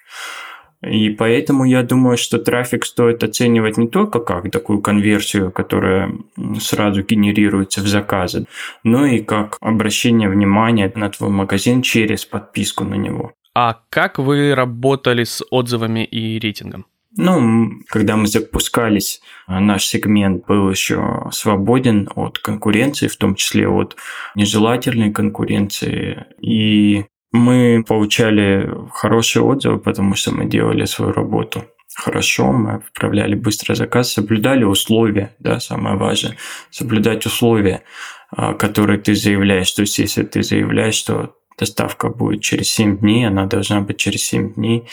[0.83, 6.13] И поэтому я думаю, что трафик стоит оценивать не только как такую конверсию, которая
[6.61, 8.47] сразу генерируется в заказы,
[8.83, 13.33] но и как обращение внимания на твой магазин через подписку на него.
[13.55, 16.87] А как вы работали с отзывами и рейтингом?
[17.15, 23.97] Ну, когда мы запускались, наш сегмент был еще свободен от конкуренции, в том числе от
[24.35, 26.25] нежелательной конкуренции.
[26.41, 31.65] И мы получали хорошие отзывы, потому что мы делали свою работу
[31.95, 36.37] хорошо, мы отправляли быстрый заказ, соблюдали условия, да, самое важное,
[36.71, 37.83] соблюдать условия,
[38.31, 39.73] а, которые ты заявляешь.
[39.73, 44.25] То есть, если ты заявляешь, что доставка будет через 7 дней, она должна быть через
[44.25, 44.85] 7 дней.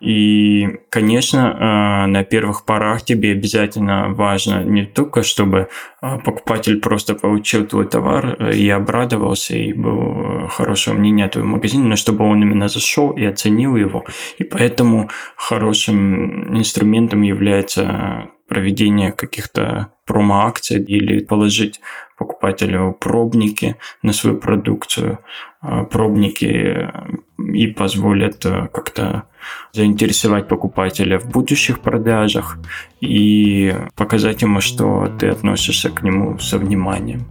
[0.00, 5.68] И, конечно, э, на первых порах тебе обязательно важно не только, чтобы
[6.02, 11.48] э, покупатель просто получил твой товар э, и обрадовался, и был хорошего мнения о твоем
[11.48, 14.04] магазине, но чтобы он именно зашел и оценил его.
[14.38, 21.80] И поэтому хорошим инструментом является проведение каких-то промо-акций или положить
[22.16, 25.18] покупателю пробники на свою продукцию,
[25.60, 26.90] а, пробники
[27.38, 29.24] и позволят э, как-то
[29.72, 32.58] заинтересовать покупателя в будущих продажах
[33.00, 37.26] и показать ему, что ты относишься к нему со вниманием.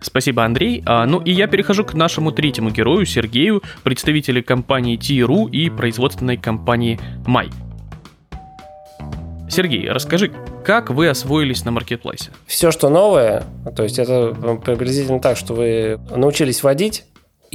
[0.00, 0.82] Спасибо, Андрей.
[0.86, 6.36] А, ну и я перехожу к нашему третьему герою, Сергею, представителю компании T.ru и производственной
[6.36, 7.48] компании Май.
[9.48, 10.32] Сергей, расскажи,
[10.64, 12.30] как вы освоились на маркетплейсе?
[12.46, 13.44] Все, что новое,
[13.76, 17.04] то есть это приблизительно так, что вы научились водить,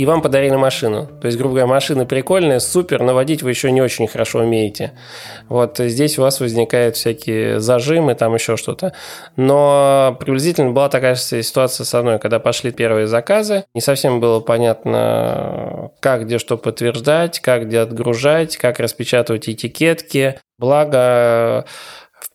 [0.01, 1.07] и вам подарили машину.
[1.21, 4.93] То есть, грубо говоря, машина прикольная, супер, но водить вы еще не очень хорошо умеете.
[5.47, 8.93] Вот здесь у вас возникают всякие зажимы, там еще что-то.
[9.35, 13.65] Но приблизительно была такая ситуация со мной, когда пошли первые заказы.
[13.75, 20.39] Не совсем было понятно, как где что подтверждать, как где отгружать, как распечатывать этикетки.
[20.57, 21.65] Благо,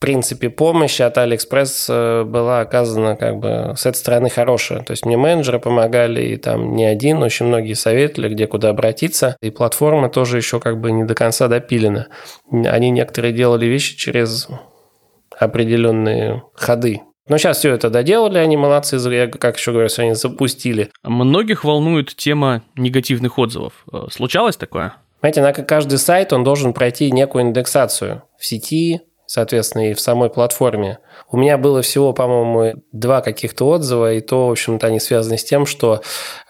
[0.07, 4.85] принципе, помощь от Алиэкспресс э, была оказана как бы с этой стороны хорошая.
[4.85, 9.37] То есть мне менеджеры помогали, и там не один, очень многие советовали, где куда обратиться.
[9.43, 12.07] И платформа тоже еще как бы не до конца допилена.
[12.53, 14.47] Они некоторые делали вещи через
[15.37, 17.01] определенные ходы.
[17.29, 20.89] Но сейчас все это доделали, они молодцы, я как еще говорю, они запустили.
[21.03, 23.73] Многих волнует тема негативных отзывов.
[23.93, 24.95] Э, случалось такое?
[25.19, 30.31] Знаете, на каждый сайт он должен пройти некую индексацию в сети, соответственно, и в самой
[30.31, 30.99] платформе.
[31.31, 35.45] У меня было всего, по-моему, два каких-то отзыва, и то, в общем-то, они связаны с
[35.45, 36.01] тем, что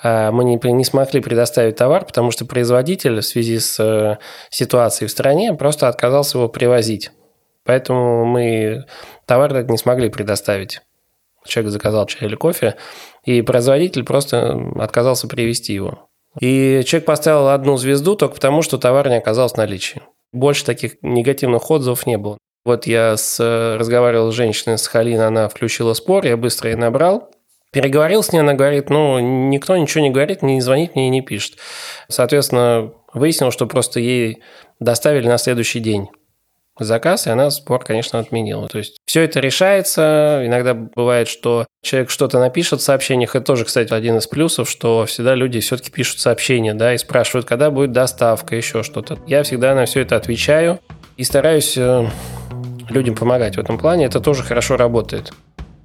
[0.02, 4.18] э, мы не, не смогли предоставить товар, потому что производитель в связи с э,
[4.50, 7.10] ситуацией в стране просто отказался его привозить.
[7.64, 8.84] Поэтому мы
[9.24, 10.82] товар этот не смогли предоставить.
[11.44, 12.76] Человек заказал чай или кофе,
[13.24, 16.08] и производитель просто отказался привезти его.
[16.40, 20.02] И человек поставил одну звезду только потому, что товар не оказался в наличии.
[20.32, 22.36] Больше таких негативных отзывов не было.
[22.66, 23.38] Вот я с,
[23.78, 27.30] разговаривал с женщиной с Халин, она включила спор, я быстро ее набрал.
[27.70, 31.22] Переговорил с ней, она говорит, ну, никто ничего не говорит, не звонит мне и не
[31.22, 31.58] пишет.
[32.08, 34.42] Соответственно, выяснил, что просто ей
[34.80, 36.08] доставили на следующий день
[36.76, 38.66] заказ, и она спор, конечно, отменила.
[38.66, 40.42] То есть все это решается.
[40.44, 43.36] Иногда бывает, что человек что-то напишет в сообщениях.
[43.36, 47.46] Это тоже, кстати, один из плюсов, что всегда люди все-таки пишут сообщения, да, и спрашивают,
[47.46, 49.20] когда будет доставка, еще что-то.
[49.28, 50.80] Я всегда на все это отвечаю
[51.16, 52.08] и стараюсь э,
[52.88, 55.32] людям помогать в этом плане, это тоже хорошо работает.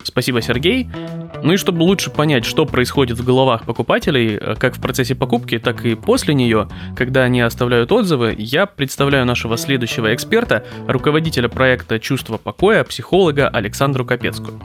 [0.04, 0.90] Спасибо, Сергей.
[1.44, 5.60] Ну и чтобы лучше понять, что происходит в головах покупателей, э, как в процессе покупки,
[5.60, 12.00] так и после нее, когда они оставляют отзывы, я представляю нашего следующего эксперта, руководителя проекта
[12.00, 14.60] «Чувство покоя», психолога Александру Капецкую.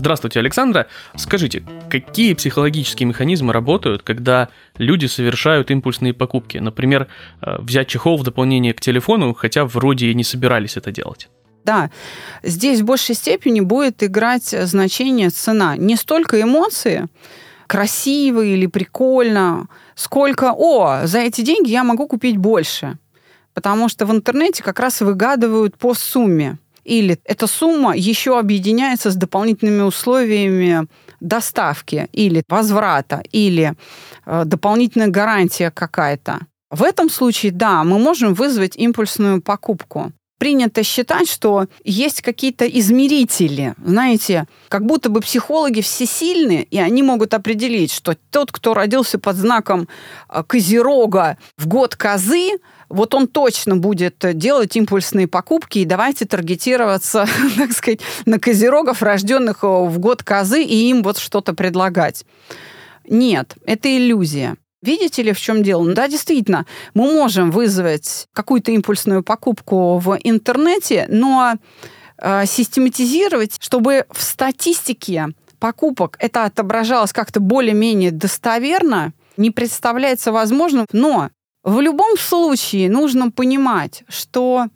[0.00, 0.86] Здравствуйте, Александра.
[1.14, 6.56] Скажите, какие психологические механизмы работают, когда люди совершают импульсные покупки?
[6.56, 7.06] Например,
[7.42, 11.28] э, взять чехол в дополнение к телефону, хотя вроде и не собирались это делать.
[11.66, 11.90] Да,
[12.42, 15.76] здесь в большей степени будет играть значение цена.
[15.76, 17.06] Не столько эмоции,
[17.66, 22.96] красиво или прикольно, сколько, о, за эти деньги я могу купить больше.
[23.52, 29.16] Потому что в интернете как раз выгадывают по сумме или эта сумма еще объединяется с
[29.16, 30.86] дополнительными условиями
[31.20, 33.74] доставки или возврата, или
[34.26, 36.40] э, дополнительная гарантия какая-то.
[36.70, 40.12] В этом случае, да, мы можем вызвать импульсную покупку.
[40.38, 43.74] принято считать, что есть какие-то измерители.
[43.84, 49.36] Знаете, как будто бы психологи всесильны, и они могут определить, что тот, кто родился под
[49.36, 49.86] знаком
[50.30, 52.52] э, Козерога в год козы,
[52.90, 57.26] вот он точно будет делать импульсные покупки, и давайте таргетироваться,
[57.56, 62.26] так сказать, на козерогов, рожденных в год козы, и им вот что-то предлагать.
[63.08, 64.56] Нет, это иллюзия.
[64.82, 65.82] Видите ли, в чем дело?
[65.82, 71.54] Ну, да, действительно, мы можем вызвать какую-то импульсную покупку в интернете, но
[72.16, 75.28] э, систематизировать, чтобы в статистике
[75.58, 80.86] покупок это отображалось как-то более-менее достоверно, не представляется возможным.
[80.92, 81.28] Но
[81.70, 84.66] в любом случае нужно понимать, что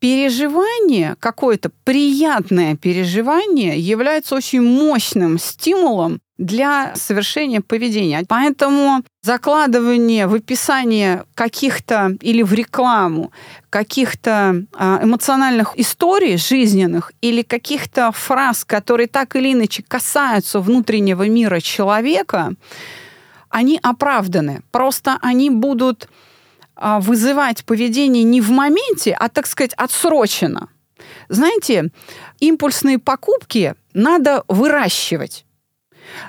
[0.00, 8.24] переживание, какое-то приятное переживание является очень мощным стимулом для совершения поведения.
[8.26, 13.30] Поэтому закладывание в описание каких-то или в рекламу
[13.68, 21.60] каких-то а, эмоциональных историй жизненных или каких-то фраз, которые так или иначе касаются внутреннего мира
[21.60, 22.54] человека,
[23.50, 24.62] они оправданы.
[24.70, 26.08] Просто они будут
[26.80, 30.68] вызывать поведение не в моменте, а, так сказать, отсрочено.
[31.28, 31.90] Знаете,
[32.40, 35.44] импульсные покупки надо выращивать.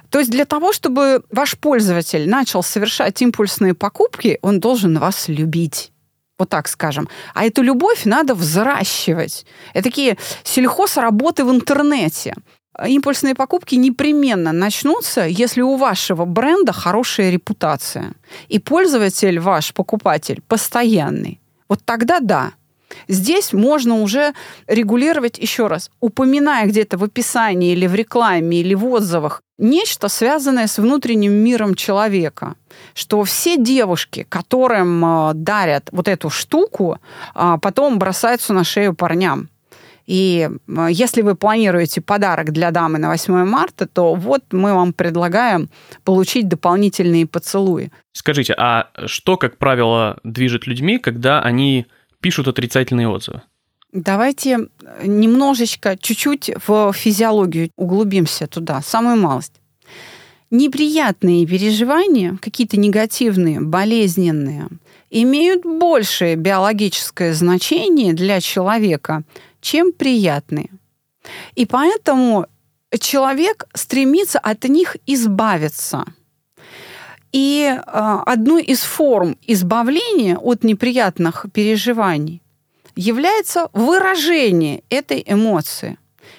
[0.09, 5.91] То есть для того, чтобы ваш пользователь начал совершать импульсные покупки, он должен вас любить.
[6.37, 7.07] Вот так скажем.
[7.33, 9.45] А эту любовь надо взращивать.
[9.73, 12.35] Это такие сельхозработы в интернете.
[12.88, 18.13] Импульсные покупки непременно начнутся, если у вашего бренда хорошая репутация.
[18.47, 21.39] И пользователь ваш, покупатель, постоянный.
[21.67, 22.51] Вот тогда да,
[23.07, 24.34] Здесь можно уже
[24.67, 30.67] регулировать еще раз, упоминая где-то в описании или в рекламе или в отзывах нечто, связанное
[30.67, 32.55] с внутренним миром человека.
[32.93, 36.97] Что все девушки, которым э, дарят вот эту штуку,
[37.36, 39.49] э, потом бросаются на шею парням.
[40.12, 44.91] И э, если вы планируете подарок для дамы на 8 марта, то вот мы вам
[44.91, 45.70] предлагаем
[46.03, 47.91] получить дополнительные поцелуи.
[48.12, 51.86] Скажите, а что, как правило, движет людьми, когда они
[52.20, 53.43] пишут отрицательные отзывы?
[53.93, 54.68] Давайте
[55.01, 59.61] немножечко, чуть-чуть в физиологию углубимся туда, самую малость.
[60.51, 64.67] Неприятные переживания, какие-то негативные, болезненные,
[65.09, 69.23] имеют большее биологическое значение для человека,
[69.61, 70.69] чем приятные.
[71.55, 72.45] И поэтому
[72.99, 76.05] человек стремится от них избавиться–
[77.31, 82.41] и э, одной из форм избавления от неприятных переживаний
[82.95, 85.97] является выражение этой эмоции.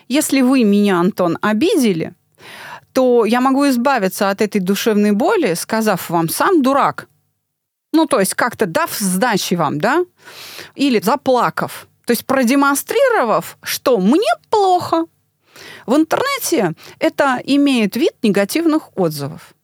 [0.08, 2.14] Если вы меня, Антон, обидели,
[2.93, 7.09] то я могу избавиться от этой душевной боли, сказав вам «сам дурак».
[7.93, 10.05] Ну, то есть как-то дав сдачи вам, да?
[10.74, 11.86] Или заплакав.
[12.07, 15.05] То есть продемонстрировав, что мне плохо.
[15.86, 19.55] В интернете это имеет вид негативных отзывов.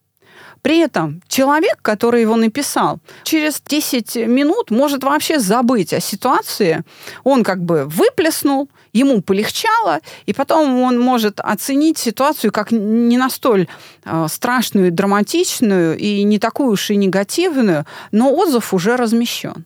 [0.61, 6.83] При этом человек, который его написал, через 10 минут может вообще забыть о ситуации.
[7.23, 13.71] Он как бы выплеснул, ему полегчало, и потом он может оценить ситуацию как не настолько
[14.05, 19.65] э, страшную, драматичную и не такую уж и негативную, но отзыв уже размещен.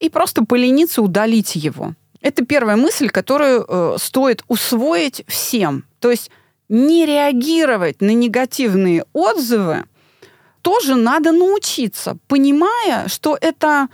[0.00, 1.94] И просто полениться удалить его.
[2.20, 5.84] Это первая мысль, которую э, стоит усвоить всем.
[6.00, 6.30] То есть
[6.68, 9.84] не реагировать на негативные отзывы
[10.62, 13.88] тоже надо научиться, понимая, что это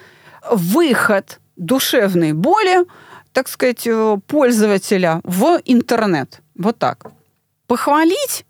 [0.49, 2.87] выход душевной боли,
[3.33, 6.41] так сказать, э, пользователя в интернет.
[6.57, 7.11] Вот так.
[7.67, 8.45] Похвалить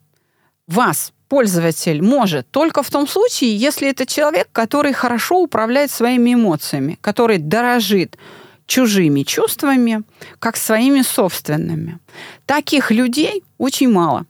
[0.66, 6.98] вас пользователь может только в том случае, если это человек, который хорошо управляет своими эмоциями,
[7.00, 8.16] который дорожит
[8.66, 10.02] чужими чувствами,
[10.38, 11.98] как своими собственными.
[12.46, 14.26] Таких людей очень мало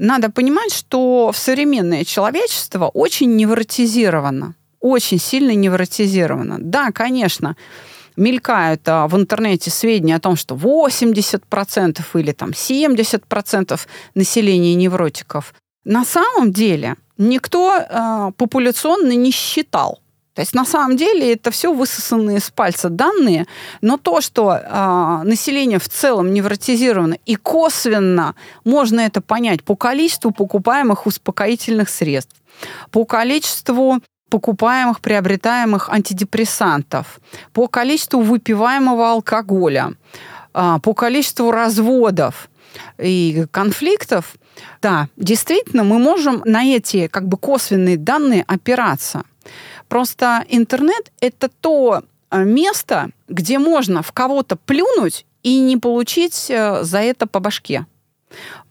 [0.00, 4.54] надо понимать, что современное человечество очень невротизировано.
[4.80, 6.56] Очень сильно невротизировано.
[6.58, 7.54] Да, конечно,
[8.16, 13.80] мелькают а, в интернете сведения о том, что 80% или там 70%
[14.14, 15.54] населения невротиков.
[15.84, 20.00] На самом деле никто а, популяционно не считал
[20.34, 23.46] то есть на самом деле это все высосанные с пальца данные,
[23.80, 28.34] но то, что э, население в целом невротизировано и косвенно
[28.64, 32.36] можно это понять по количеству покупаемых успокоительных средств,
[32.90, 33.98] по количеству
[34.30, 37.20] покупаемых, приобретаемых антидепрессантов,
[37.52, 39.94] по количеству выпиваемого алкоголя,
[40.54, 42.48] э, по количеству разводов
[42.98, 44.36] и конфликтов,
[44.82, 49.22] да, действительно, мы можем на эти как бы косвенные данные опираться.
[49.88, 56.82] Просто интернет— это то э, место, где можно в кого-то плюнуть и не получить э,
[56.84, 57.86] за это по башке.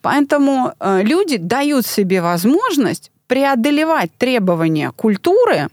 [0.01, 5.69] Поэтому э, люди дают себе возможность преодолевать требования культуры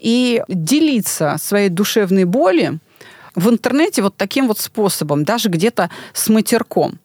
[0.00, 2.80] и делиться своей душевной болью
[3.36, 6.98] в интернете вот таким вот способом, даже где-то с матерком.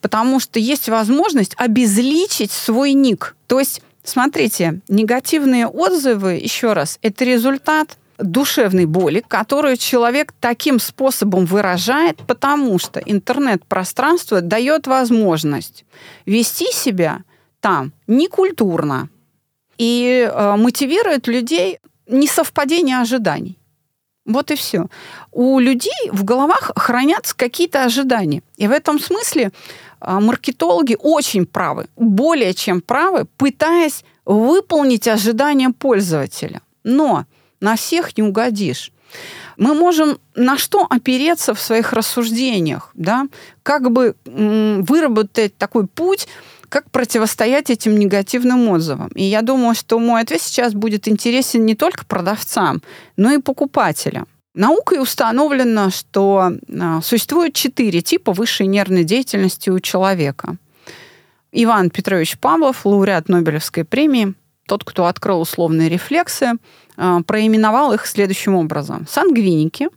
[0.00, 3.36] Потому что есть возможность обезличить свой ник.
[3.46, 11.46] То есть, смотрите, негативные отзывы, еще раз, это результат душевной боли, которую человек таким способом
[11.46, 15.84] выражает, потому что интернет-пространство дает возможность
[16.26, 17.22] вести себя
[17.62, 19.08] там некультурно
[19.78, 23.56] и э, мотивирует людей несовпадение ожиданий.
[24.26, 24.86] Вот и все.
[25.30, 28.42] У людей в головах хранятся какие-то ожидания.
[28.56, 29.50] И в этом смысле
[30.00, 36.60] а, маркетологи очень правы, более чем правы, пытаясь выполнить ожидания пользователя.
[36.84, 37.24] Но
[37.60, 38.92] на всех не угодишь.
[39.56, 43.26] Мы можем на что опереться в своих рассуждениях, да?
[43.62, 46.28] как бы выработать такой путь,
[46.72, 49.08] как противостоять этим негативным отзывам.
[49.08, 52.80] И я думаю, что мой ответ сейчас будет интересен не только продавцам,
[53.18, 54.26] но и покупателям.
[54.54, 60.56] Наукой установлено, что а, существует четыре типа высшей нервной деятельности у человека.
[61.52, 64.32] Иван Петрович Павлов, лауреат Нобелевской премии,
[64.66, 66.52] тот, кто открыл условные рефлексы,
[66.96, 69.06] а, проименовал их следующим образом.
[69.06, 69.90] Сангвиники,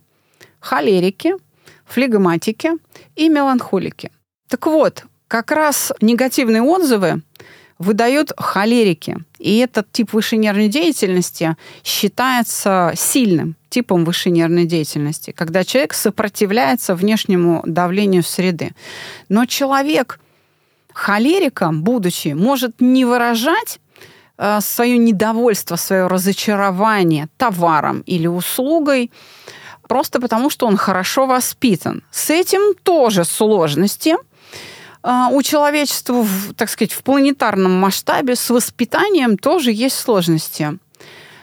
[0.60, 1.36] холерики,
[1.86, 2.72] флегматики
[3.14, 4.10] и меланхолики.
[4.48, 7.22] Так вот, как раз негативные отзывы
[7.78, 9.18] выдают холерики.
[9.38, 16.94] И этот тип высшей нервной деятельности считается сильным типом высшей нервной деятельности, когда человек сопротивляется
[16.94, 18.72] внешнему давлению среды.
[19.28, 20.20] Но человек
[20.94, 23.80] холериком, будучи, может не выражать
[24.38, 29.10] э, свое недовольство, свое разочарование товаром или услугой,
[29.86, 32.02] просто потому что он хорошо воспитан.
[32.10, 34.14] С этим тоже сложности–
[35.06, 36.26] у человечества,
[36.56, 40.78] так сказать, в планетарном масштабе с воспитанием тоже есть сложности.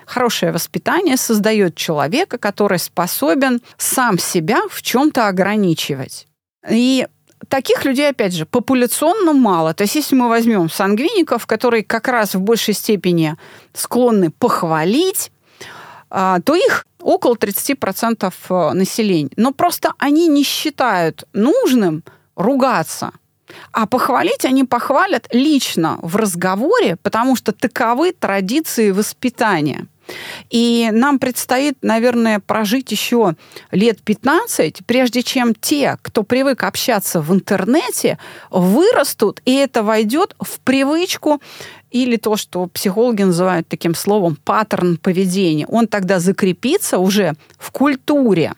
[0.06, 6.28] Хорошее воспитание создает человека, который способен сам себя в чем-то ограничивать.
[6.70, 7.08] И
[7.48, 9.74] таких людей, опять же, популяционно мало.
[9.74, 13.38] То есть, если мы возьмем сангвиников, которые как раз в большей степени
[13.74, 15.32] склонны похвалить,
[16.10, 19.32] а, то их около 30% э, населения.
[19.36, 22.04] Но просто они не считают нужным
[22.36, 23.12] ругаться–
[23.72, 29.88] а похвалить они похвалят лично в разговоре, потому что таковы традиции воспитания.
[30.50, 33.36] И нам предстоит, наверное, прожить еще
[33.72, 38.18] лет 15, прежде чем те, кто привык общаться в интернете,
[38.50, 41.42] вырастут, и это войдет в привычку
[41.92, 45.68] или то, что психологи называют таким словом паттерн поведения.
[45.68, 48.54] Он тогда закрепится уже в культуре.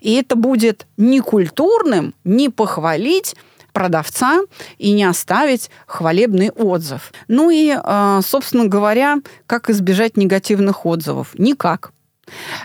[0.00, 3.36] И это будет не культурным, не похвалить,
[3.72, 4.40] продавца
[4.78, 7.12] и не оставить хвалебный отзыв.
[7.28, 11.30] Ну и, а, собственно говоря, как избежать негативных отзывов?
[11.38, 11.92] Никак.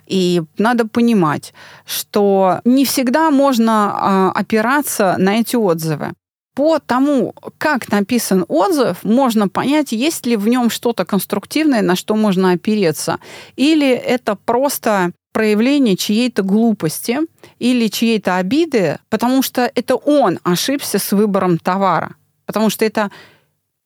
[0.05, 1.53] И надо понимать,
[1.86, 6.14] что не всегда можно а, опираться на эти отзывы.
[6.55, 12.16] По тому, как написан отзыв, можно понять, есть ли в нем что-то конструктивное, на что
[12.16, 13.20] можно опереться.
[13.55, 17.20] Или это просто проявление чьей-то глупости
[17.60, 22.16] или чьей-то обиды, потому что это он ошибся с выбором товара.
[22.48, 23.12] Потому что это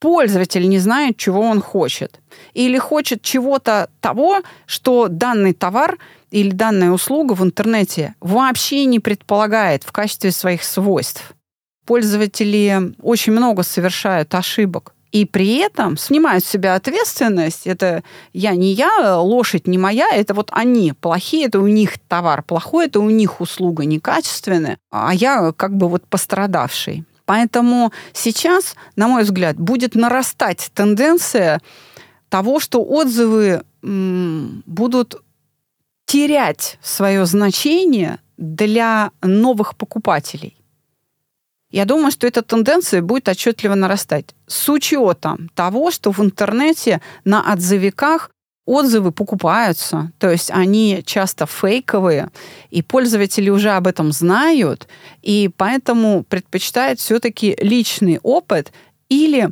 [0.00, 2.20] пользователь не знает, чего он хочет.
[2.54, 5.98] Или хочет чего-то того, что данный товар
[6.30, 11.34] или данная услуга в интернете вообще не предполагает в качестве своих свойств.
[11.84, 17.66] Пользователи очень много совершают ошибок и при этом снимают с себя ответственность.
[17.66, 18.02] Это
[18.32, 22.86] я не я, лошадь не моя, это вот они плохие, это у них товар плохой,
[22.86, 27.04] это у них услуга некачественная, а я как бы вот пострадавший.
[27.26, 31.60] Поэтому сейчас, на мой взгляд, будет нарастать тенденция
[32.28, 35.22] того, что отзывы будут
[36.06, 40.56] терять свое значение для новых покупателей.
[41.72, 44.34] Я думаю, что эта тенденция будет отчетливо нарастать.
[44.46, 48.30] С учетом того, что в интернете на отзывиках
[48.66, 52.28] отзывы покупаются, то есть они часто фейковые,
[52.70, 54.86] и пользователи уже об этом знают,
[55.22, 58.70] и поэтому предпочитают все-таки личный опыт
[59.08, 59.50] или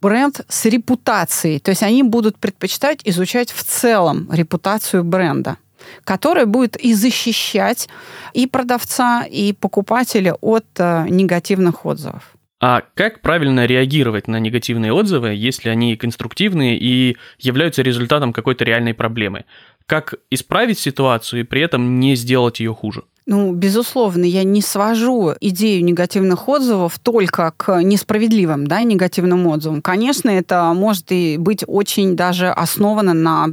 [0.00, 1.60] бренд с репутацией.
[1.60, 5.56] То есть они будут предпочитать изучать в целом репутацию бренда
[6.04, 7.88] которая будет и защищать
[8.32, 12.34] и продавца, и покупателя от э, негативных отзывов.
[12.60, 18.94] А как правильно реагировать на негативные отзывы, если они конструктивные и являются результатом какой-то реальной
[18.94, 19.44] проблемы?
[19.86, 23.02] как исправить ситуацию и при этом не сделать ее хуже?
[23.24, 29.80] Ну, безусловно, я не свожу идею негативных отзывов только к несправедливым да, негативным отзывам.
[29.80, 33.50] Конечно, это может и быть очень даже основано на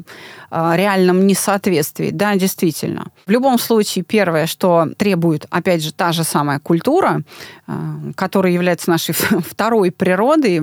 [0.49, 2.09] э, реальном несоответствии.
[2.09, 3.11] Да, действительно.
[3.28, 7.22] В любом случае, первое, что требует, опять же, та же самая культура,
[7.67, 7.74] э,
[8.15, 10.57] которая является нашей второй природой,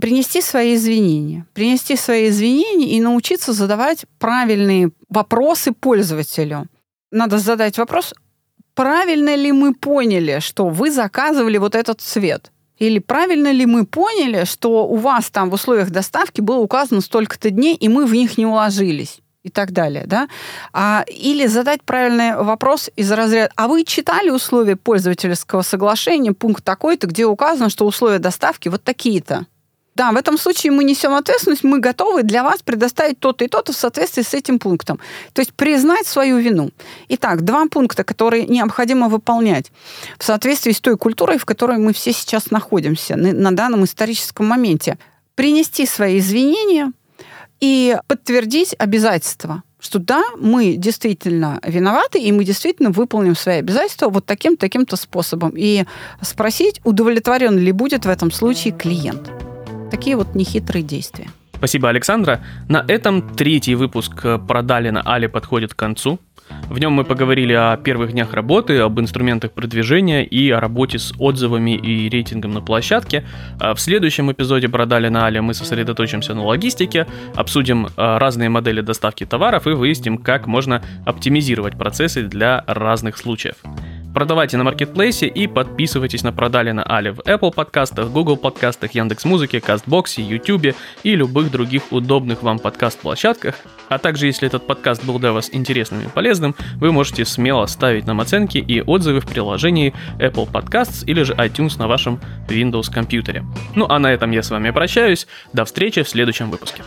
[0.00, 1.46] принести свои извинения.
[1.54, 6.66] Принести свои извинения и научиться задавать правильные вопросы пользователю.
[7.12, 8.12] Надо задать вопрос,
[8.74, 12.50] правильно ли мы поняли, что вы заказывали вот этот цвет?
[12.78, 17.50] Или правильно ли мы поняли, что у вас там в условиях доставки было указано столько-то
[17.50, 19.20] дней, и мы в них не уложились?
[19.42, 20.28] и так далее, да?
[20.72, 27.06] А, или задать правильный вопрос из разряда, а вы читали условия пользовательского соглашения, пункт такой-то,
[27.06, 29.46] где указано, что условия доставки вот такие-то?
[30.00, 33.74] Да, в этом случае мы несем ответственность, мы готовы для вас предоставить то-то и то-то
[33.74, 34.98] в соответствии с этим пунктом.
[35.34, 36.70] То есть признать свою вину.
[37.10, 39.70] Итак, два пункта, которые необходимо выполнять
[40.18, 44.96] в соответствии с той культурой, в которой мы все сейчас находимся на данном историческом моменте.
[45.34, 46.92] Принести свои извинения
[47.60, 54.26] и подтвердить обязательства что да, мы действительно виноваты, и мы действительно выполним свои обязательства вот
[54.26, 55.54] таким-таким-то способом.
[55.56, 55.84] И
[56.20, 59.30] спросить, удовлетворен ли будет в этом случае клиент.
[59.90, 61.28] Такие вот нехитрые действия.
[61.56, 62.40] Спасибо, Александра.
[62.68, 66.18] На этом третий выпуск «Продали на Али» подходит к концу.
[66.68, 71.12] В нем мы поговорили о первых днях работы, об инструментах продвижения и о работе с
[71.18, 73.24] отзывами и рейтингом на площадке.
[73.58, 78.80] А в следующем эпизоде «Продали на Али» мы сосредоточимся на логистике, обсудим а, разные модели
[78.80, 83.56] доставки товаров и выясним, как можно оптимизировать процессы для разных случаев.
[84.12, 89.60] Продавайте на маркетплейсе и подписывайтесь на Продали на Али в Apple подкастах, Google подкастах, Яндекс.Музыке,
[89.60, 93.54] Кастбоксе, YouTube и любых других удобных вам подкаст-площадках.
[93.88, 98.06] А также, если этот подкаст был для вас интересным и полезным, вы можете смело ставить
[98.06, 103.44] нам оценки и отзывы в приложении Apple Podcasts или же iTunes на вашем Windows компьютере.
[103.76, 105.28] Ну а на этом я с вами прощаюсь.
[105.52, 106.82] До встречи в следующем выпуске.